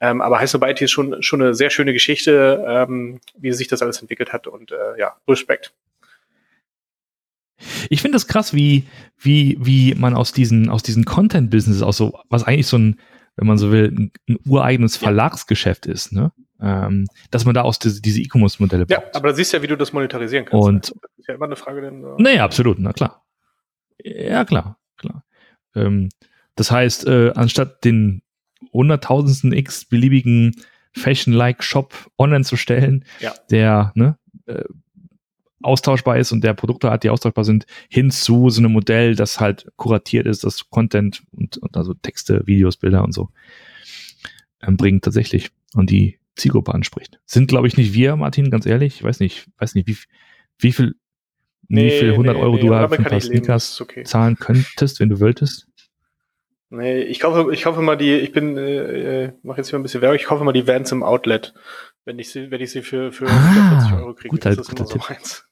Ähm, 0.00 0.20
aber 0.20 0.40
Heiß 0.40 0.58
Byte 0.58 0.82
ist 0.82 0.90
schon, 0.90 1.22
schon 1.22 1.40
eine 1.40 1.54
sehr 1.54 1.70
schöne 1.70 1.92
Geschichte, 1.92 2.64
ähm, 2.66 3.20
wie 3.36 3.52
sich 3.52 3.68
das 3.68 3.82
alles 3.82 4.00
entwickelt 4.00 4.32
hat. 4.32 4.46
Und 4.46 4.72
äh, 4.72 4.98
ja, 4.98 5.14
Respekt. 5.28 5.72
Ich 7.88 8.02
finde 8.02 8.16
es 8.16 8.26
krass, 8.26 8.52
wie, 8.52 8.86
wie, 9.18 9.56
wie 9.60 9.94
man 9.94 10.14
aus 10.14 10.32
diesen, 10.32 10.68
aus 10.68 10.82
diesen 10.82 11.04
Content-Businesses, 11.04 11.82
aus 11.82 11.96
so, 11.96 12.18
was 12.28 12.44
eigentlich 12.44 12.66
so 12.66 12.78
ein, 12.78 13.00
wenn 13.36 13.46
man 13.46 13.58
so 13.58 13.70
will, 13.70 13.92
ein, 13.96 14.12
ein 14.28 14.38
ureigenes 14.46 14.96
Verlagsgeschäft 14.96 15.86
ist, 15.86 16.12
ne? 16.12 16.32
Ähm, 16.60 17.06
dass 17.30 17.44
man 17.44 17.54
da 17.54 17.62
aus 17.62 17.78
diese, 17.78 18.00
diese 18.00 18.20
E-Commerce-Modelle 18.20 18.86
Ja, 18.88 19.02
aber 19.14 19.28
da 19.28 19.34
siehst 19.34 19.52
du 19.52 19.58
ja, 19.58 19.62
wie 19.62 19.66
du 19.66 19.76
das 19.76 19.92
monetarisieren 19.92 20.46
kannst. 20.46 20.66
Und, 20.66 20.92
das 21.02 21.10
ist 21.18 21.28
ja 21.28 21.34
immer 21.34 21.46
eine 21.46 21.56
Frage. 21.56 21.80
Denn, 21.82 22.04
uh 22.04 22.16
nee, 22.18 22.38
absolut, 22.38 22.78
na 22.78 22.92
klar. 22.92 23.24
Ja, 24.02 24.44
klar, 24.44 24.78
klar. 24.96 25.24
Ähm, 25.74 26.08
das 26.54 26.70
heißt, 26.70 27.06
äh, 27.06 27.32
anstatt 27.34 27.84
den 27.84 28.22
hunderttausendsten 28.72 29.52
x 29.52 29.84
beliebigen 29.84 30.54
Fashion-like 30.92 31.62
Shop 31.62 31.94
online 32.18 32.44
zu 32.44 32.56
stellen, 32.56 33.04
ja. 33.20 33.34
der 33.50 33.92
ne, 33.94 34.18
äh, 34.46 34.64
austauschbar 35.62 36.18
ist 36.18 36.32
und 36.32 36.42
der 36.42 36.54
Produkte 36.54 36.90
hat, 36.90 37.04
die 37.04 37.10
austauschbar 37.10 37.44
sind, 37.44 37.66
hin 37.90 38.10
zu 38.10 38.48
so 38.48 38.60
einem 38.60 38.72
Modell, 38.72 39.14
das 39.14 39.40
halt 39.40 39.70
kuratiert 39.76 40.26
ist, 40.26 40.44
das 40.44 40.70
Content 40.70 41.22
und, 41.32 41.58
und 41.58 41.76
also 41.76 41.92
Texte, 41.94 42.46
Videos, 42.46 42.76
Bilder 42.76 43.02
und 43.04 43.12
so 43.12 43.30
ähm, 44.62 44.76
bringt 44.76 45.04
tatsächlich. 45.04 45.50
Und 45.74 45.90
die 45.90 46.18
Zielgruppe 46.36 46.72
anspricht. 46.72 47.18
Sind, 47.24 47.48
glaube 47.48 47.66
ich, 47.66 47.76
nicht 47.76 47.92
wir, 47.92 48.16
Martin, 48.16 48.50
ganz 48.50 48.66
ehrlich. 48.66 48.96
Ich 48.96 49.02
weiß 49.02 49.20
nicht, 49.20 49.48
weiß 49.58 49.74
nicht, 49.74 49.88
wie, 49.88 49.96
wie 50.58 50.72
viel, 50.72 50.94
nee, 51.68 51.86
wie 51.86 51.98
viel 51.98 52.10
100 52.12 52.36
nee, 52.36 52.42
Euro 52.42 52.56
nee, 52.56 52.62
du 52.62 52.74
halt 52.74 52.94
für 52.94 52.98
ein 52.98 53.04
paar 53.04 53.20
Sneakers 53.20 53.80
okay. 53.80 54.04
zahlen 54.04 54.36
könntest, 54.36 55.00
wenn 55.00 55.08
du 55.08 55.20
wolltest. 55.20 55.66
Nee, 56.68 57.02
ich 57.02 57.20
kaufe, 57.20 57.52
ich 57.54 57.62
kaufe 57.62 57.80
mal 57.80 57.96
die, 57.96 58.14
ich 58.14 58.32
bin, 58.32 58.56
äh, 58.56 59.24
äh 59.24 59.32
mache 59.42 59.58
jetzt 59.58 59.70
hier 59.70 59.78
ein 59.78 59.82
bisschen 59.82 60.02
Werbung, 60.02 60.16
ich 60.16 60.24
kaufe 60.24 60.44
mal 60.44 60.52
die 60.52 60.66
Vans 60.66 60.92
im 60.92 61.02
Outlet. 61.02 61.54
Wenn 62.04 62.18
ich 62.18 62.30
sie, 62.30 62.50
wenn 62.50 62.60
ich 62.60 62.70
sie 62.70 62.82
für, 62.82 63.12
für 63.12 63.26
ah, 63.28 63.80
40 63.80 63.98
Euro 63.98 64.14
kriege, 64.14 64.28
guter, 64.28 64.50
ist 64.50 64.58
das 64.58 64.68
guter, 64.68 64.86
so 64.86 64.98
meins. 65.08 65.48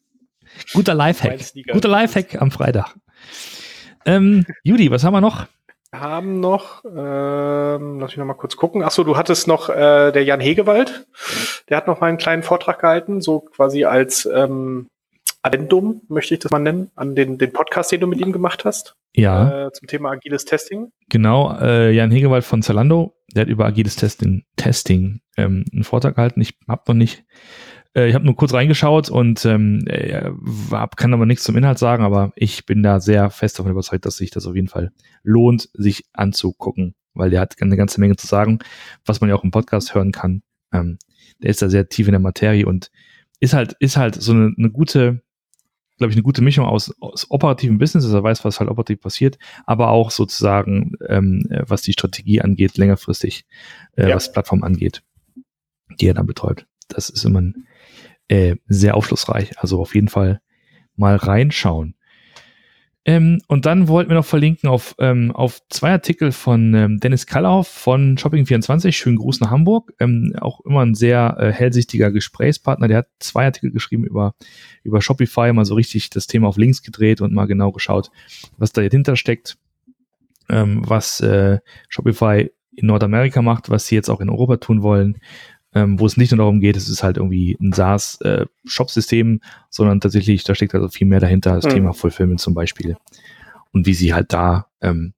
Guter 0.72 0.94
Lifehack. 0.94 1.40
Guter 1.72 1.88
Lifehack 1.88 2.40
am 2.40 2.50
Freitag. 2.50 2.94
Ähm, 4.06 4.44
Judy, 4.62 4.90
was 4.90 5.04
haben 5.04 5.14
wir 5.14 5.20
noch? 5.20 5.46
Wir 5.94 6.00
haben 6.00 6.40
noch, 6.40 6.82
ähm, 6.84 8.00
lass 8.00 8.10
mich 8.10 8.16
noch 8.16 8.24
mal 8.24 8.34
kurz 8.34 8.56
gucken. 8.56 8.82
Ach 8.82 8.90
so, 8.90 9.04
du 9.04 9.16
hattest 9.16 9.46
noch 9.46 9.68
äh, 9.68 10.10
der 10.10 10.24
Jan 10.24 10.40
Hegewald. 10.40 11.06
Der 11.68 11.76
hat 11.76 11.86
noch 11.86 12.00
mal 12.00 12.08
einen 12.08 12.18
kleinen 12.18 12.42
Vortrag 12.42 12.80
gehalten, 12.80 13.20
so 13.20 13.38
quasi 13.38 13.84
als 13.84 14.26
ähm, 14.26 14.88
Addendum, 15.42 16.00
möchte 16.08 16.34
ich 16.34 16.40
das 16.40 16.50
mal 16.50 16.58
nennen, 16.58 16.90
an 16.96 17.14
den, 17.14 17.38
den 17.38 17.52
Podcast, 17.52 17.92
den 17.92 18.00
du 18.00 18.08
mit 18.08 18.20
ihm 18.20 18.32
gemacht 18.32 18.64
hast. 18.64 18.96
Ja. 19.14 19.66
Äh, 19.66 19.72
zum 19.72 19.86
Thema 19.86 20.10
agiles 20.10 20.44
Testing. 20.44 20.90
Genau, 21.10 21.56
äh, 21.60 21.92
Jan 21.92 22.10
Hegewald 22.10 22.42
von 22.42 22.60
Zalando, 22.60 23.14
der 23.32 23.42
hat 23.42 23.48
über 23.48 23.64
agiles 23.64 23.94
Testing, 23.94 24.46
Testing 24.56 25.20
ähm, 25.36 25.64
einen 25.72 25.84
Vortrag 25.84 26.16
gehalten. 26.16 26.40
Ich 26.40 26.58
habe 26.66 26.82
noch 26.88 26.96
nicht, 26.96 27.22
äh, 27.94 28.08
ich 28.08 28.14
habe 28.14 28.24
nur 28.24 28.36
kurz 28.36 28.52
reingeschaut 28.52 29.08
und 29.10 29.44
ähm, 29.44 29.84
äh, 29.86 30.30
kann 30.96 31.14
aber 31.14 31.26
nichts 31.26 31.44
zum 31.44 31.56
Inhalt 31.56 31.78
sagen, 31.78 32.04
aber 32.04 32.32
ich 32.36 32.66
bin 32.66 32.82
da 32.82 33.00
sehr 33.00 33.30
fest 33.30 33.58
davon 33.58 33.72
überzeugt, 33.72 34.04
dass 34.06 34.16
sich 34.16 34.30
das 34.30 34.46
auf 34.46 34.54
jeden 34.54 34.68
Fall 34.68 34.92
lohnt, 35.22 35.68
sich 35.74 36.04
anzugucken, 36.12 36.94
weil 37.14 37.30
der 37.30 37.40
hat 37.40 37.60
eine 37.60 37.76
ganze 37.76 38.00
Menge 38.00 38.16
zu 38.16 38.26
sagen, 38.26 38.58
was 39.04 39.20
man 39.20 39.30
ja 39.30 39.36
auch 39.36 39.44
im 39.44 39.50
Podcast 39.50 39.94
hören 39.94 40.12
kann. 40.12 40.42
Ähm, 40.72 40.98
der 41.42 41.50
ist 41.50 41.62
da 41.62 41.68
sehr 41.68 41.88
tief 41.88 42.06
in 42.08 42.12
der 42.12 42.20
Materie 42.20 42.66
und 42.66 42.90
ist 43.40 43.54
halt, 43.54 43.74
ist 43.80 43.96
halt 43.96 44.14
so 44.20 44.32
eine, 44.32 44.54
eine 44.56 44.70
gute, 44.70 45.22
glaube 45.98 46.10
ich, 46.10 46.16
eine 46.16 46.22
gute 46.22 46.42
Mischung 46.42 46.66
aus, 46.66 46.94
aus 47.00 47.30
operativen 47.30 47.78
Business, 47.78 48.04
also 48.04 48.16
er 48.18 48.22
weiß, 48.22 48.44
was 48.44 48.60
halt 48.60 48.70
operativ 48.70 49.00
passiert, 49.00 49.38
aber 49.66 49.90
auch 49.90 50.10
sozusagen, 50.10 50.92
ähm, 51.08 51.46
äh, 51.50 51.62
was 51.66 51.82
die 51.82 51.92
Strategie 51.92 52.40
angeht, 52.40 52.76
längerfristig, 52.78 53.44
äh, 53.96 54.08
Ja. 54.08 54.16
was 54.16 54.32
Plattform 54.32 54.62
angeht, 54.62 55.02
die 56.00 56.06
er 56.06 56.14
dann 56.14 56.26
betreut. 56.26 56.66
Das 56.88 57.08
ist 57.10 57.24
immer 57.24 57.40
ein, 57.40 57.66
äh, 58.28 58.56
sehr 58.66 58.96
aufschlussreich. 58.96 59.58
Also 59.58 59.80
auf 59.80 59.94
jeden 59.94 60.08
Fall 60.08 60.40
mal 60.96 61.16
reinschauen. 61.16 61.94
Ähm, 63.06 63.42
und 63.48 63.66
dann 63.66 63.88
wollten 63.88 64.10
wir 64.10 64.14
noch 64.14 64.24
verlinken 64.24 64.68
auf, 64.68 64.94
ähm, 64.98 65.30
auf 65.30 65.60
zwei 65.68 65.92
Artikel 65.92 66.32
von 66.32 66.72
ähm, 66.72 67.00
Dennis 67.00 67.26
Kallauf 67.26 67.68
von 67.68 68.16
Shopping24. 68.16 68.92
Schönen 68.92 69.16
Gruß 69.16 69.40
nach 69.40 69.50
Hamburg. 69.50 69.92
Ähm, 70.00 70.34
auch 70.40 70.60
immer 70.60 70.80
ein 70.80 70.94
sehr 70.94 71.36
äh, 71.38 71.52
hellsichtiger 71.52 72.10
Gesprächspartner. 72.10 72.88
Der 72.88 72.98
hat 72.98 73.08
zwei 73.18 73.44
Artikel 73.44 73.72
geschrieben 73.72 74.04
über, 74.04 74.34
über 74.84 75.02
Shopify, 75.02 75.52
mal 75.52 75.66
so 75.66 75.74
richtig 75.74 76.08
das 76.10 76.26
Thema 76.26 76.48
auf 76.48 76.56
links 76.56 76.82
gedreht 76.82 77.20
und 77.20 77.34
mal 77.34 77.46
genau 77.46 77.72
geschaut, 77.72 78.10
was 78.56 78.72
da 78.72 78.80
dahinter 78.80 79.16
steckt, 79.16 79.58
ähm, 80.48 80.80
was 80.86 81.20
äh, 81.20 81.58
Shopify 81.90 82.50
in 82.74 82.86
Nordamerika 82.86 83.42
macht, 83.42 83.68
was 83.68 83.86
sie 83.86 83.96
jetzt 83.96 84.08
auch 84.08 84.20
in 84.20 84.30
Europa 84.30 84.56
tun 84.56 84.82
wollen, 84.82 85.18
ähm, 85.74 85.98
wo 85.98 86.06
es 86.06 86.16
nicht 86.16 86.30
nur 86.30 86.38
darum 86.38 86.60
geht, 86.60 86.76
es 86.76 86.88
ist 86.88 87.02
halt 87.02 87.16
irgendwie 87.16 87.56
ein 87.60 87.72
SaaS-Shop-System, 87.72 89.40
sondern 89.70 90.00
tatsächlich, 90.00 90.44
da 90.44 90.54
steckt 90.54 90.74
also 90.74 90.88
viel 90.88 91.06
mehr 91.06 91.20
dahinter, 91.20 91.54
das 91.56 91.64
Mhm. 91.66 91.70
Thema 91.70 91.92
Fulfillment 91.92 92.40
zum 92.40 92.54
Beispiel. 92.54 92.96
Und 93.72 93.86
wie 93.86 93.94
sie 93.94 94.14
halt 94.14 94.32
da, 94.32 94.66
ähm, 94.80 95.14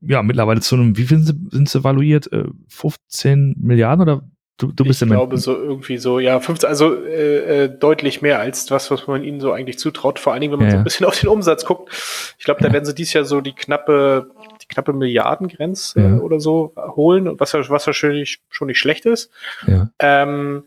ja, 0.00 0.22
mittlerweile 0.22 0.60
zu 0.60 0.76
einem, 0.76 0.96
wie 0.96 1.04
viel 1.04 1.18
sind 1.18 1.50
sie, 1.50 1.56
sind 1.56 1.68
sie 1.68 1.78
evaluiert? 1.80 2.32
Äh, 2.32 2.44
15 2.68 3.56
Milliarden 3.58 4.02
oder 4.02 4.22
du, 4.56 4.72
du 4.72 4.84
bist 4.84 5.02
ich 5.02 5.08
ja 5.08 5.14
glaube 5.14 5.36
so 5.38 5.54
irgendwie 5.56 5.98
so, 5.98 6.18
ja, 6.18 6.38
15, 6.40 6.68
also 6.68 6.94
äh, 7.04 7.64
äh, 7.64 7.78
deutlich 7.78 8.22
mehr 8.22 8.38
als 8.38 8.64
das, 8.66 8.90
was 8.90 9.06
man 9.06 9.22
ihnen 9.24 9.40
so 9.40 9.52
eigentlich 9.52 9.78
zutraut. 9.78 10.18
Vor 10.18 10.32
allen 10.32 10.40
Dingen, 10.40 10.52
wenn 10.52 10.60
man 10.60 10.66
Ja, 10.68 10.70
so 10.72 10.76
ja. 10.76 10.80
ein 10.82 10.84
bisschen 10.84 11.06
auf 11.06 11.18
den 11.18 11.28
Umsatz 11.28 11.64
guckt. 11.64 11.92
Ich 12.38 12.44
glaube, 12.44 12.62
da 12.62 12.72
werden 12.72 12.84
sie 12.84 12.94
dieses 12.94 13.12
Jahr 13.12 13.24
so 13.24 13.40
die 13.40 13.54
knappe, 13.54 14.30
knappe 14.68 14.92
Milliardengrenze 14.92 16.00
Ja. 16.00 16.16
oder 16.18 16.40
so 16.40 16.72
holen, 16.76 17.38
was 17.40 17.54
was 17.54 17.86
nicht, 18.02 18.40
schon 18.50 18.66
nicht 18.68 18.78
schlecht 18.78 19.06
ist. 19.06 19.30
ja, 19.66 19.88
Ähm, 19.98 20.64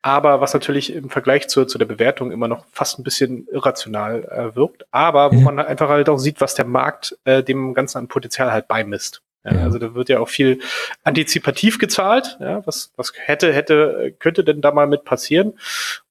aber 0.00 0.40
was 0.40 0.54
natürlich 0.54 0.94
im 0.94 1.10
Vergleich 1.10 1.48
zu, 1.48 1.64
zu 1.64 1.76
der 1.76 1.86
Bewertung 1.86 2.30
immer 2.30 2.46
noch 2.46 2.64
fast 2.70 2.98
ein 2.98 3.02
bisschen 3.02 3.48
irrational 3.50 4.24
äh, 4.24 4.54
wirkt. 4.54 4.86
Aber 4.92 5.32
wo 5.32 5.36
Ja. 5.38 5.44
man 5.44 5.58
einfach 5.58 5.88
halt 5.88 6.08
auch 6.08 6.18
sieht, 6.18 6.40
was 6.40 6.54
der 6.54 6.66
Markt 6.66 7.18
äh, 7.24 7.42
dem 7.42 7.74
Ganzen 7.74 7.98
an 7.98 8.08
Potenzial 8.08 8.52
halt 8.52 8.68
beimisst. 8.68 9.22
Ja, 9.44 9.54
Ja. 9.54 9.62
Also 9.64 9.78
da 9.78 9.94
wird 9.94 10.08
ja 10.08 10.20
auch 10.20 10.28
viel 10.28 10.60
antizipativ 11.04 11.78
gezahlt. 11.78 12.36
Ja, 12.40 12.64
was, 12.66 12.92
was 12.96 13.12
hätte, 13.16 13.52
hätte, 13.52 14.14
könnte 14.18 14.44
denn 14.44 14.60
da 14.60 14.70
mal 14.72 14.86
mit 14.86 15.04
passieren? 15.04 15.54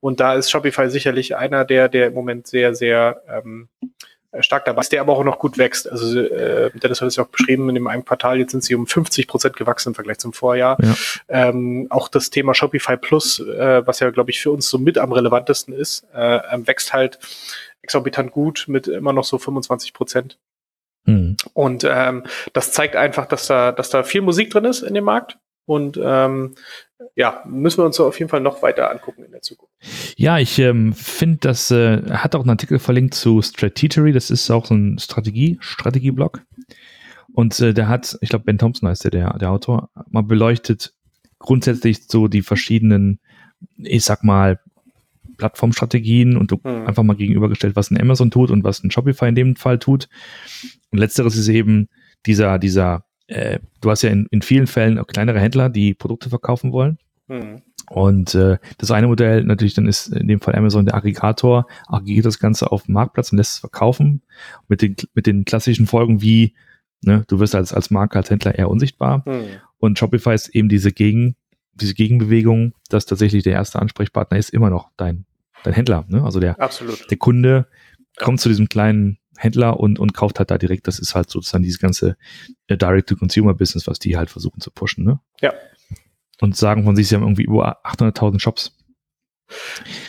Und 0.01 0.19
da 0.19 0.33
ist 0.33 0.49
Shopify 0.51 0.89
sicherlich 0.89 1.35
einer, 1.37 1.63
der, 1.63 1.87
der 1.87 2.07
im 2.07 2.13
Moment 2.13 2.47
sehr, 2.47 2.75
sehr 2.75 3.21
ähm, 3.29 3.69
stark 4.39 4.65
dabei 4.65 4.81
ist, 4.81 4.91
der 4.91 5.01
aber 5.01 5.13
auch 5.13 5.23
noch 5.23 5.39
gut 5.39 5.57
wächst. 5.57 5.89
Also 5.89 6.19
äh, 6.19 6.71
Dennis 6.73 7.01
hat 7.01 7.07
es 7.07 7.15
ja 7.15 7.23
auch 7.23 7.29
beschrieben, 7.29 7.69
in 7.69 7.75
dem 7.75 7.87
einen 7.87 8.05
Quartal, 8.05 8.37
jetzt 8.39 8.51
sind 8.51 8.63
sie 8.63 8.75
um 8.75 8.87
50 8.87 9.27
Prozent 9.27 9.55
gewachsen 9.55 9.89
im 9.89 9.95
Vergleich 9.95 10.17
zum 10.17 10.33
Vorjahr. 10.33 10.77
Ja. 10.81 10.95
Ähm, 11.27 11.87
auch 11.89 12.07
das 12.07 12.29
Thema 12.29 12.53
Shopify 12.53 12.97
Plus, 12.97 13.39
äh, 13.39 13.85
was 13.85 13.99
ja, 13.99 14.09
glaube 14.09 14.31
ich, 14.31 14.39
für 14.39 14.51
uns 14.51 14.69
so 14.69 14.77
mit 14.77 14.97
am 14.97 15.11
relevantesten 15.11 15.73
ist, 15.73 16.05
äh, 16.13 16.39
ähm, 16.51 16.67
wächst 16.67 16.93
halt 16.93 17.19
exorbitant 17.81 18.31
gut 18.31 18.65
mit 18.67 18.87
immer 18.87 19.13
noch 19.13 19.23
so 19.23 19.37
25 19.37 19.93
Prozent. 19.93 20.37
hm. 21.05 21.37
Und 21.53 21.85
ähm, 21.89 22.25
das 22.53 22.71
zeigt 22.73 22.95
einfach, 22.95 23.25
dass 23.27 23.47
da, 23.47 23.71
dass 23.71 23.89
da 23.89 24.03
viel 24.03 24.21
Musik 24.21 24.51
drin 24.51 24.65
ist 24.65 24.81
in 24.81 24.93
dem 24.93 25.05
Markt. 25.05 25.37
Und 25.67 25.99
ähm, 26.01 26.55
ja, 27.15 27.43
müssen 27.45 27.79
wir 27.79 27.85
uns 27.85 27.99
auf 27.99 28.17
jeden 28.17 28.29
Fall 28.29 28.39
noch 28.39 28.61
weiter 28.61 28.89
angucken 28.89 29.25
in 29.25 29.31
der 29.31 29.41
Zukunft. 29.41 29.75
Ja, 30.15 30.39
ich 30.39 30.57
ähm, 30.59 30.93
finde, 30.93 31.39
das 31.41 31.69
äh, 31.71 32.01
er 32.07 32.23
hat 32.23 32.35
auch 32.35 32.41
einen 32.41 32.51
Artikel 32.51 32.79
verlinkt 32.79 33.13
zu 33.13 33.41
Strategery, 33.41 34.13
das 34.13 34.31
ist 34.31 34.49
auch 34.49 34.65
so 34.65 34.73
ein 34.73 34.97
Strategie, 34.97 35.57
Strategieblog. 35.59 36.41
Und 37.33 37.59
äh, 37.59 37.73
der 37.73 37.89
hat, 37.89 38.17
ich 38.21 38.29
glaube, 38.29 38.45
Ben 38.45 38.57
Thompson 38.57 38.87
heißt 38.87 39.03
der, 39.03 39.11
der, 39.11 39.37
der 39.37 39.51
Autor, 39.51 39.89
mal 40.09 40.23
beleuchtet 40.23 40.93
grundsätzlich 41.37 42.07
so 42.07 42.29
die 42.29 42.41
verschiedenen, 42.41 43.19
ich 43.77 44.05
sag 44.05 44.23
mal, 44.23 44.61
Plattformstrategien 45.35 46.37
und 46.37 46.51
du 46.51 46.61
Hm. 46.63 46.87
einfach 46.87 47.03
mal 47.03 47.17
gegenübergestellt, 47.17 47.75
was 47.75 47.91
ein 47.91 47.99
Amazon 47.99 48.31
tut 48.31 48.51
und 48.51 48.63
was 48.63 48.83
ein 48.83 48.89
Shopify 48.89 49.27
in 49.27 49.35
dem 49.35 49.55
Fall 49.57 49.79
tut. 49.79 50.07
Und 50.91 50.99
letzteres 50.99 51.35
ist 51.35 51.49
eben 51.49 51.89
dieser, 52.25 52.57
dieser, 52.57 53.03
äh, 53.27 53.59
du 53.81 53.91
hast 53.91 54.01
ja 54.01 54.09
in, 54.09 54.27
in 54.31 54.41
vielen 54.41 54.67
Fällen 54.67 54.99
auch 54.99 55.07
kleinere 55.07 55.39
Händler, 55.39 55.69
die 55.69 55.93
Produkte 55.93 56.29
verkaufen 56.29 56.71
wollen. 56.71 56.97
Hm. 57.27 57.61
Und 57.89 58.35
äh, 58.35 58.57
das 58.77 58.91
eine 58.91 59.07
Modell 59.07 59.43
natürlich 59.43 59.73
dann 59.73 59.87
ist 59.87 60.07
in 60.07 60.27
dem 60.27 60.41
Fall 60.41 60.55
Amazon 60.55 60.85
der 60.85 60.95
Aggregator, 60.95 61.67
aggregiert 61.87 62.25
das 62.25 62.39
Ganze 62.39 62.71
auf 62.71 62.83
dem 62.83 62.93
Marktplatz 62.93 63.31
und 63.31 63.37
lässt 63.37 63.53
es 63.53 63.59
verkaufen 63.59 64.23
mit 64.67 64.81
den, 64.81 64.95
mit 65.13 65.25
den 65.25 65.45
klassischen 65.45 65.87
Folgen 65.87 66.21
wie, 66.21 66.53
ne, 67.01 67.23
du 67.27 67.39
wirst 67.39 67.55
als, 67.55 67.73
als 67.73 67.89
Marke, 67.89 68.17
als 68.17 68.29
Händler 68.29 68.55
eher 68.55 68.69
unsichtbar. 68.69 69.23
Hm. 69.25 69.45
Und 69.77 69.99
Shopify 69.99 70.33
ist 70.33 70.49
eben 70.49 70.69
diese 70.69 70.91
Gegen, 70.91 71.35
diese 71.73 71.93
Gegenbewegung, 71.93 72.73
dass 72.89 73.05
tatsächlich 73.05 73.43
der 73.43 73.53
erste 73.53 73.79
Ansprechpartner 73.79 74.37
ist 74.37 74.49
immer 74.49 74.69
noch 74.69 74.89
dein, 74.97 75.25
dein 75.63 75.73
Händler. 75.73 76.05
Ne? 76.07 76.23
Also 76.23 76.39
der, 76.39 76.59
Absolut. 76.59 77.09
der 77.09 77.17
Kunde 77.17 77.67
kommt 78.17 78.41
zu 78.41 78.49
diesem 78.49 78.67
kleinen 78.67 79.19
Händler 79.37 79.79
und, 79.79 79.99
und 79.99 80.13
kauft 80.13 80.39
halt 80.39 80.51
da 80.51 80.57
direkt. 80.57 80.87
Das 80.87 80.99
ist 80.99 81.15
halt 81.15 81.29
sozusagen 81.29 81.63
dieses 81.63 81.79
ganze 81.79 82.17
äh, 82.67 82.77
Direct-to-Consumer-Business, 82.77 83.87
was 83.87 83.99
die 83.99 84.17
halt 84.17 84.29
versuchen 84.29 84.61
zu 84.61 84.71
pushen. 84.71 85.03
Ne? 85.03 85.19
Ja. 85.41 85.53
Und 86.41 86.55
sagen 86.55 86.83
von 86.83 86.95
sich, 86.95 87.07
sie 87.07 87.15
haben 87.15 87.23
irgendwie 87.23 87.43
über 87.43 87.85
800.000 87.85 88.39
Shops. 88.39 88.73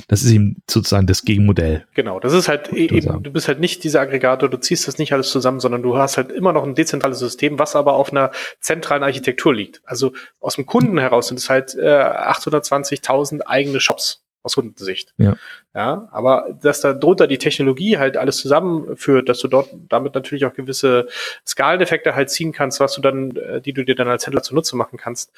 Das 0.08 0.23
ist 0.23 0.32
eben 0.32 0.62
sozusagen 0.68 1.06
das 1.06 1.25
Gegenmodell. 1.25 1.87
Genau, 1.94 2.18
das 2.18 2.32
ist 2.32 2.49
halt 2.49 2.73
e- 2.73 2.88
sagen. 3.00 3.18
eben, 3.18 3.23
du 3.23 3.30
bist 3.30 3.47
halt 3.47 3.61
nicht 3.61 3.85
dieser 3.85 4.00
Aggregator, 4.00 4.49
du 4.49 4.58
ziehst 4.58 4.88
das 4.88 4.99
nicht 4.99 5.12
alles 5.12 5.30
zusammen, 5.30 5.61
sondern 5.61 5.82
du 5.82 5.97
hast 5.97 6.16
halt 6.16 6.32
immer 6.32 6.52
noch 6.52 6.64
ein 6.64 6.75
dezentrales 6.75 7.20
System, 7.20 7.58
was 7.58 7.76
aber 7.76 7.92
auf 7.94 8.11
einer 8.11 8.32
zentralen 8.61 9.04
Architektur 9.04 9.54
liegt. 9.54 9.80
Also 9.85 10.12
aus 10.40 10.56
dem 10.56 10.66
Kunden 10.66 10.99
heraus 10.99 11.28
sind 11.28 11.38
es 11.38 11.49
halt 11.49 11.75
äh, 11.76 11.87
820.000 11.87 13.42
eigene 13.42 13.80
Shops 13.80 14.25
aus 14.42 14.54
Kundensicht. 14.54 15.14
Ja. 15.18 15.37
Ja, 15.75 16.09
aber 16.11 16.57
dass 16.61 16.80
da 16.80 16.92
drunter 16.92 17.26
die 17.26 17.38
Technologie 17.38 17.99
halt 17.99 18.16
alles 18.16 18.38
zusammenführt, 18.38 19.28
dass 19.28 19.38
du 19.40 19.49
dort 19.49 19.68
damit 19.88 20.14
natürlich 20.14 20.45
auch 20.45 20.54
gewisse 20.54 21.09
Skaleneffekte 21.47 22.14
halt 22.14 22.30
ziehen 22.30 22.52
kannst, 22.52 22.80
was 22.80 22.95
du 22.95 23.00
dann, 23.00 23.37
äh, 23.37 23.61
die 23.61 23.73
du 23.73 23.85
dir 23.85 23.95
dann 23.95 24.09
als 24.09 24.26
Händler 24.26 24.42
zunutze 24.42 24.76
machen 24.76 24.99
kannst. 24.99 25.33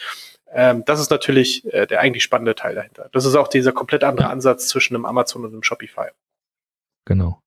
Ähm, 0.53 0.85
das 0.85 1.01
ist 1.01 1.11
natürlich 1.11 1.65
äh, 1.73 1.87
der 1.87 2.01
eigentlich 2.01 2.23
spannende 2.23 2.55
Teil 2.55 2.75
dahinter. 2.75 3.09
Das 3.13 3.25
ist 3.25 3.35
auch 3.35 3.49
dieser 3.49 3.73
komplett 3.73 4.05
andere 4.05 4.29
Ansatz 4.29 4.69
zwischen 4.69 4.95
einem 4.95 5.05
Amazon 5.05 5.45
und 5.45 5.53
einem 5.53 5.63
Shopify. 5.63 6.09
Genau. 7.05 7.43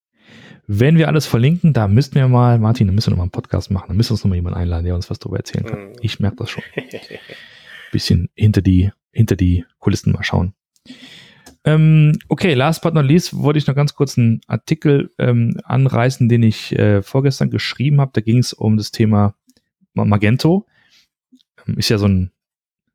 Wenn 0.66 0.98
wir 0.98 1.10
alles 1.10 1.26
verlinken, 1.26 1.74
da 1.74 1.88
müssten 1.88 2.16
wir 2.16 2.28
mal, 2.28 2.58
Martin, 2.58 2.88
da 2.88 2.94
müssen 2.94 3.08
wir 3.08 3.12
noch 3.12 3.18
mal 3.18 3.24
einen 3.24 3.32
Podcast 3.32 3.70
machen. 3.70 3.88
Da 3.90 3.94
müssen 3.94 4.12
wir 4.12 4.14
uns 4.14 4.24
noch 4.24 4.30
mal 4.30 4.36
jemanden 4.36 4.60
einladen, 4.60 4.86
der 4.86 4.96
uns 4.96 5.10
was 5.10 5.20
darüber 5.20 5.38
erzählen 5.38 5.66
kann. 5.66 5.90
Mhm. 5.90 5.96
Ich 6.02 6.20
merke 6.20 6.38
das 6.38 6.50
schon. 6.50 6.64
Bisschen 7.92 8.30
hinter 8.34 8.62
die, 8.62 8.92
hinter 9.12 9.36
die 9.36 9.66
Kulissen 9.80 10.14
mal 10.14 10.24
schauen. 10.24 10.54
Ähm, 11.66 12.18
okay, 12.28 12.54
last 12.56 12.82
but 12.82 12.94
not 12.94 13.06
least 13.06 13.36
wollte 13.38 13.58
ich 13.58 13.68
noch 13.68 13.76
ganz 13.76 13.96
kurz 13.96 14.18
einen 14.18 14.42
Artikel 14.48 15.12
ähm, 15.18 15.58
anreißen, 15.64 16.28
den 16.28 16.44
ich 16.44 16.78
äh, 16.78 17.02
vorgestern 17.02 17.50
geschrieben 17.50 18.02
habe. 18.02 18.12
Da 18.14 18.22
ging 18.22 18.40
es 18.40 18.52
um 18.54 18.76
das 18.78 18.92
Thema 18.92 19.36
Ma- 19.94 20.06
Magento. 20.06 20.66
Ähm, 21.66 21.78
ist 21.78 21.90
ja 21.90 21.98
so 21.98 22.08
ein, 22.08 22.32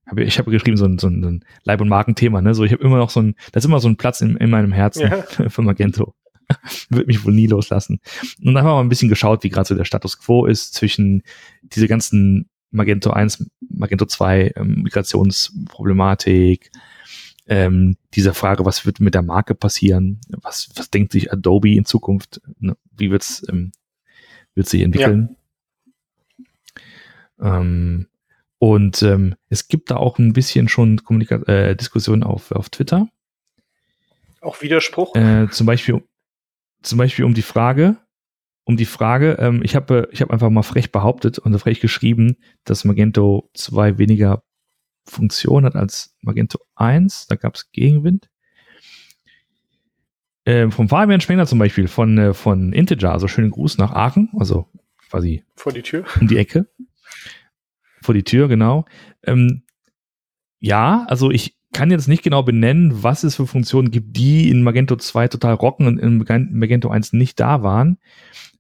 hab, 0.07 0.19
ich 0.19 0.39
habe 0.39 0.51
geschrieben, 0.51 0.77
so 0.77 0.85
ein, 0.85 0.99
so 0.99 1.09
ein 1.09 1.45
Leib- 1.65 1.81
und 1.81 1.89
Markenthema. 1.89 2.43
Ne? 2.43 2.55
So, 2.55 2.65
ich 2.65 2.73
habe 2.73 2.85
immer 2.85 2.99
noch 2.99 3.11
so 3.11 3.21
ein, 3.23 3.35
das 3.53 3.65
ist 3.65 3.69
immer 3.69 3.81
so 3.81 3.89
ein 3.89 3.97
Platz 3.97 4.21
in, 4.21 4.37
in 4.37 4.51
meinem 4.51 4.73
Herzen 4.73 5.03
Ja. 5.11 5.23
für 5.49 5.63
Magento. 5.63 6.15
Wird 6.91 7.07
mich 7.07 7.25
wohl 7.25 7.33
nie 7.33 7.47
loslassen. 7.47 8.01
Und 8.43 8.55
dann 8.55 8.59
haben 8.59 8.67
wir 8.67 8.75
mal 8.75 8.81
ein 8.81 8.89
bisschen 8.89 9.09
geschaut, 9.11 9.45
wie 9.45 9.49
gerade 9.51 9.69
so 9.69 9.75
der 9.75 9.85
Status 9.85 10.19
quo 10.19 10.47
ist 10.47 10.75
zwischen 10.75 11.23
diese 11.63 11.89
ganzen 11.89 12.49
Magento 12.71 13.11
1, 13.11 13.51
Magento 13.71 14.05
2 14.07 14.53
ähm, 14.57 14.83
Migrationsproblematik, 14.83 16.71
ähm, 17.49 17.97
dieser 18.15 18.35
Frage, 18.35 18.65
was 18.65 18.85
wird 18.87 19.01
mit 19.01 19.15
der 19.15 19.23
Marke 19.23 19.55
passieren? 19.55 20.21
Was, 20.43 20.69
was 20.77 20.91
denkt 20.91 21.13
sich 21.13 21.33
Adobe 21.33 21.75
in 21.75 21.85
Zukunft? 21.85 22.41
Ne? 22.59 22.77
Wie 22.97 23.11
wird's, 23.11 23.45
ähm, 23.49 23.73
wird 24.55 24.69
sich 24.69 24.83
entwickeln. 24.83 25.37
Ja. 27.41 27.59
Ähm, 27.61 28.07
und 28.59 29.03
ähm, 29.03 29.35
es 29.49 29.69
gibt 29.69 29.91
da 29.91 29.97
auch 29.97 30.19
ein 30.19 30.33
bisschen 30.33 30.69
schon 30.69 31.05
Kommunika 31.05 31.37
äh, 31.47 31.77
Diskussionen 31.77 32.23
auf, 32.23 32.53
auf 32.53 32.69
Twitter. 32.69 33.09
Auch 34.41 34.61
Widerspruch? 34.61 35.15
Äh, 35.15 35.49
zum 35.51 35.67
Beispiel, 35.67 36.03
zum 36.83 36.99
Beispiel 36.99 37.25
um 37.25 37.35
die 37.35 37.43
Frage, 37.43 37.97
um 38.65 38.77
die 38.77 38.85
Frage, 38.85 39.39
ähm, 39.41 39.63
ich 39.65 39.75
habe 39.75 40.09
ich 40.13 40.21
hab 40.21 40.31
einfach 40.31 40.51
mal 40.51 40.63
frech 40.63 40.93
behauptet 40.93 41.39
und 41.39 41.59
frech 41.59 41.81
geschrieben, 41.81 42.37
dass 42.65 42.85
Magento 42.85 43.51
2 43.55 43.97
weniger 43.99 44.43
Funktion 45.09 45.65
hat 45.65 45.75
als 45.75 46.17
Magento 46.21 46.59
1. 46.77 47.27
Da 47.27 47.37
gab 47.37 47.55
es 47.55 47.71
Gegenwind. 47.73 48.29
Äh, 50.45 50.71
vom 50.71 50.89
Fabian 50.89 51.21
Spengler 51.21 51.47
zum 51.47 51.59
Beispiel, 51.59 51.89
von, 51.89 52.17
äh, 52.17 52.35
von 52.35 52.73
Integer, 52.73 53.13
also 53.13 53.29
schönen 53.29 53.51
Gruß 53.51 53.77
nach 53.79 53.93
Aachen, 53.93 54.31
also 54.39 54.67
quasi 55.11 55.45
vor 55.57 55.73
die 55.73 55.83
Tür. 55.83 56.05
Um 56.21 56.29
die 56.29 56.39
Ecke. 56.39 56.69
Vor 58.01 58.15
die 58.15 58.23
Tür, 58.23 58.49
genau. 58.49 58.87
Ähm, 59.25 59.65
ja, 60.61 61.05
also 61.09 61.31
ich 61.31 61.58
kann 61.73 61.91
jetzt 61.91 62.09
nicht 62.09 62.23
genau 62.23 62.43
benennen, 62.43 63.03
was 63.03 63.25
es 63.25 63.37
für 63.37 63.47
Funktionen 63.47 63.91
gibt, 63.91 64.17
die 64.17 64.49
in 64.49 64.63
Magento 64.63 64.97
2 64.97 65.29
total 65.29 65.55
rocken 65.55 65.87
und 65.87 65.99
in 65.99 66.19
Magento 66.19 66.89
1 66.89 67.13
nicht 67.13 67.39
da 67.39 67.63
waren. 67.63 67.99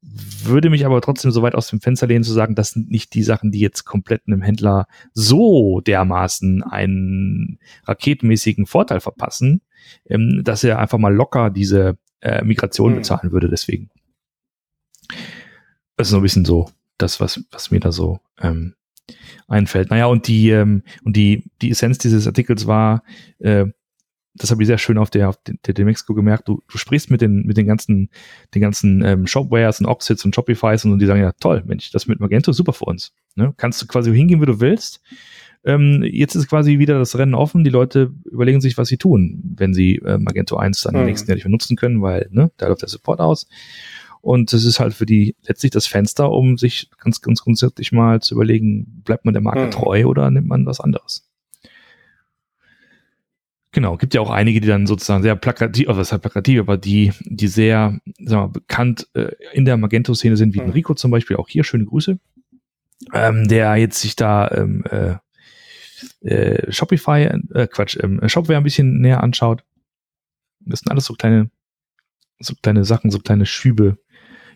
Würde 0.00 0.70
mich 0.70 0.86
aber 0.86 1.00
trotzdem 1.00 1.30
so 1.30 1.42
weit 1.42 1.54
aus 1.54 1.68
dem 1.68 1.80
Fenster 1.80 2.06
lehnen 2.06 2.22
zu 2.22 2.32
sagen, 2.32 2.54
das 2.54 2.70
sind 2.70 2.90
nicht 2.90 3.14
die 3.14 3.22
Sachen, 3.22 3.50
die 3.50 3.60
jetzt 3.60 3.84
komplett 3.84 4.22
einem 4.26 4.42
Händler 4.42 4.86
so 5.12 5.80
dermaßen 5.80 6.62
einen 6.62 7.58
raketenmäßigen 7.84 8.66
Vorteil 8.66 9.00
verpassen, 9.00 9.62
ähm, 10.06 10.42
dass 10.44 10.62
er 10.62 10.78
einfach 10.78 10.98
mal 10.98 11.14
locker 11.14 11.50
diese 11.50 11.98
äh, 12.20 12.44
Migration 12.44 12.92
mhm. 12.92 12.96
bezahlen 12.96 13.32
würde. 13.32 13.48
Deswegen. 13.48 13.90
Das 15.96 16.08
ist 16.08 16.12
so 16.12 16.18
ein 16.18 16.22
bisschen 16.22 16.44
so 16.44 16.70
das, 16.98 17.20
was, 17.20 17.44
was 17.50 17.70
mir 17.70 17.80
da 17.80 17.90
so 17.90 18.20
ähm, 18.40 18.74
einfällt. 19.46 19.90
Naja, 19.90 20.06
und 20.06 20.26
die, 20.26 20.50
ähm, 20.50 20.82
und 21.04 21.16
die, 21.16 21.44
die 21.62 21.70
Essenz 21.70 21.98
dieses 21.98 22.26
Artikels 22.26 22.66
war, 22.66 23.02
äh, 23.38 23.66
das 24.34 24.50
habe 24.50 24.62
ich 24.62 24.66
sehr 24.66 24.78
schön 24.78 24.98
auf 24.98 25.10
der, 25.10 25.28
auf 25.28 25.36
der, 25.44 25.84
Mexiko 25.84 26.14
gemerkt, 26.14 26.48
du, 26.48 26.62
du 26.70 26.78
sprichst 26.78 27.10
mit 27.10 27.20
den, 27.20 27.42
mit 27.44 27.56
den 27.56 27.66
ganzen, 27.66 28.10
den 28.54 28.62
ganzen 28.62 29.04
ähm, 29.04 29.26
Shopwares 29.26 29.80
und 29.80 29.86
Oxits 29.86 30.24
und 30.24 30.34
Shopifys 30.34 30.84
und 30.84 30.98
die 30.98 31.06
sagen, 31.06 31.20
ja 31.20 31.32
toll, 31.40 31.62
Mensch, 31.66 31.90
das 31.90 32.06
mit 32.06 32.20
Magento 32.20 32.50
ist 32.50 32.56
super 32.56 32.72
für 32.72 32.84
uns. 32.84 33.12
Ne? 33.34 33.52
Kannst 33.56 33.82
du 33.82 33.86
quasi 33.86 34.14
hingehen, 34.14 34.40
wie 34.40 34.46
du 34.46 34.60
willst. 34.60 35.00
Ähm, 35.64 36.04
jetzt 36.04 36.36
ist 36.36 36.48
quasi 36.48 36.78
wieder 36.78 36.98
das 36.98 37.18
Rennen 37.18 37.34
offen. 37.34 37.64
Die 37.64 37.70
Leute 37.70 38.12
überlegen 38.24 38.60
sich, 38.60 38.78
was 38.78 38.88
sie 38.88 38.96
tun, 38.96 39.54
wenn 39.56 39.74
sie 39.74 39.96
äh, 39.96 40.18
Magento 40.18 40.56
1 40.56 40.82
dann 40.82 40.94
mhm. 40.94 41.00
im 41.00 41.06
nächsten 41.06 41.28
Jahr 41.28 41.34
nicht 41.34 41.44
mehr 41.44 41.50
nutzen 41.50 41.76
können, 41.76 42.00
weil 42.00 42.28
ne, 42.30 42.50
da 42.56 42.68
läuft 42.68 42.82
der 42.82 42.88
Support 42.88 43.20
aus. 43.20 43.48
Und 44.20 44.52
das 44.52 44.64
ist 44.64 44.80
halt 44.80 44.94
für 44.94 45.06
die 45.06 45.36
letztlich 45.46 45.70
das 45.70 45.86
Fenster, 45.86 46.30
um 46.30 46.58
sich 46.58 46.90
ganz, 46.98 47.20
ganz 47.20 47.40
grundsätzlich 47.42 47.92
mal 47.92 48.20
zu 48.20 48.34
überlegen, 48.34 49.02
bleibt 49.04 49.24
man 49.24 49.34
der 49.34 49.42
Marke 49.42 49.66
mhm. 49.66 49.70
treu 49.70 50.06
oder 50.06 50.30
nimmt 50.30 50.48
man 50.48 50.66
was 50.66 50.80
anderes? 50.80 51.28
Genau, 53.72 53.96
gibt 53.96 54.14
ja 54.14 54.20
auch 54.20 54.30
einige, 54.30 54.60
die 54.60 54.68
dann 54.68 54.86
sozusagen 54.86 55.22
sehr 55.22 55.36
plakativ, 55.36 55.88
also 55.88 56.00
was 56.00 56.10
heißt 56.10 56.22
plakativ, 56.22 56.60
aber 56.60 56.78
die, 56.78 57.12
die 57.20 57.48
sehr, 57.48 58.00
sagen 58.18 58.42
wir, 58.44 58.48
bekannt 58.48 59.08
äh, 59.14 59.30
in 59.52 59.66
der 59.66 59.76
Magento-Szene 59.76 60.36
sind, 60.36 60.54
wie 60.54 60.60
mhm. 60.60 60.68
Enrico 60.68 60.94
zum 60.94 61.10
Beispiel, 61.10 61.36
auch 61.36 61.48
hier 61.48 61.64
schöne 61.64 61.84
Grüße, 61.84 62.18
ähm, 63.12 63.46
der 63.46 63.76
jetzt 63.76 64.00
sich 64.00 64.16
da 64.16 64.50
ähm, 64.50 64.84
äh, 64.90 65.16
äh, 66.22 66.72
Shopify, 66.72 67.30
äh, 67.54 67.66
Quatsch, 67.66 67.98
ähm, 68.02 68.20
Shopware 68.26 68.56
ein 68.56 68.64
bisschen 68.64 69.00
näher 69.00 69.22
anschaut. 69.22 69.62
Das 70.60 70.80
sind 70.80 70.90
alles 70.90 71.04
so 71.04 71.14
kleine, 71.14 71.50
so 72.40 72.54
kleine 72.62 72.84
Sachen, 72.84 73.10
so 73.10 73.18
kleine 73.18 73.46
Schübe, 73.46 73.98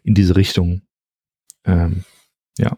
in 0.02 0.14
diese 0.14 0.36
Richtung. 0.36 0.82
Ähm, 1.64 2.04
ja. 2.58 2.76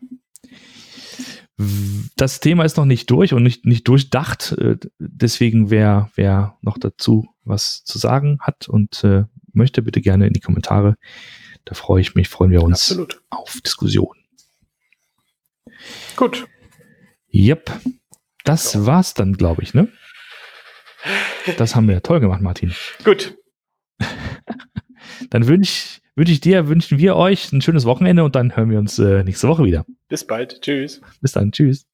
Das 2.17 2.41
Thema 2.41 2.65
ist 2.65 2.77
noch 2.77 2.85
nicht 2.85 3.11
durch 3.11 3.33
und 3.33 3.43
nicht, 3.43 3.65
nicht 3.65 3.87
durchdacht. 3.87 4.53
Äh, 4.59 4.77
deswegen, 4.99 5.71
wer, 5.71 6.11
wer 6.17 6.59
noch 6.63 6.79
dazu 6.79 7.29
was 7.45 7.85
zu 7.85 7.99
sagen 7.99 8.39
hat 8.41 8.69
und 8.69 9.05
äh, 9.05 9.25
möchte, 9.53 9.83
bitte 9.83 10.01
gerne 10.01 10.27
in 10.27 10.33
die 10.33 10.41
Kommentare. 10.41 10.97
Da 11.65 11.75
freue 11.75 12.01
ich 12.01 12.15
mich, 12.15 12.29
freuen 12.29 12.51
wir 12.51 12.63
uns 12.63 12.91
Absolut. 12.91 13.23
auf 13.31 13.61
Diskussion. 13.61 14.17
Gut. 16.17 16.47
Yep. 17.33 17.81
Das 18.45 18.73
so. 18.73 18.87
war's 18.87 19.15
dann, 19.15 19.35
glaube 19.35 19.63
ich, 19.63 19.75
ne? 19.75 19.89
Das 21.57 21.75
haben 21.75 21.89
wir 21.89 22.03
toll 22.03 22.21
gemacht, 22.21 22.41
Martin. 22.41 22.75
Gut. 23.05 23.37
dann 25.31 25.47
wünsche 25.47 25.71
ich 25.71 26.04
wünsche 26.17 26.33
ich 26.33 26.41
dir, 26.41 26.69
wünschen 26.69 26.99
wir 26.99 27.17
euch 27.17 27.53
ein 27.53 27.61
schönes 27.61 27.85
Wochenende 27.85 28.25
und 28.25 28.35
dann 28.35 28.57
hören 28.57 28.71
wir 28.71 28.79
uns 28.79 28.99
äh, 28.99 29.25
nächste 29.25 29.49
Woche 29.49 29.65
wieder. 29.65 29.85
Bis 30.09 30.27
bald. 30.27 30.61
Tschüss. 30.61 31.01
Bis 31.21 31.33
dann. 31.33 31.53
Tschüss. 31.53 31.87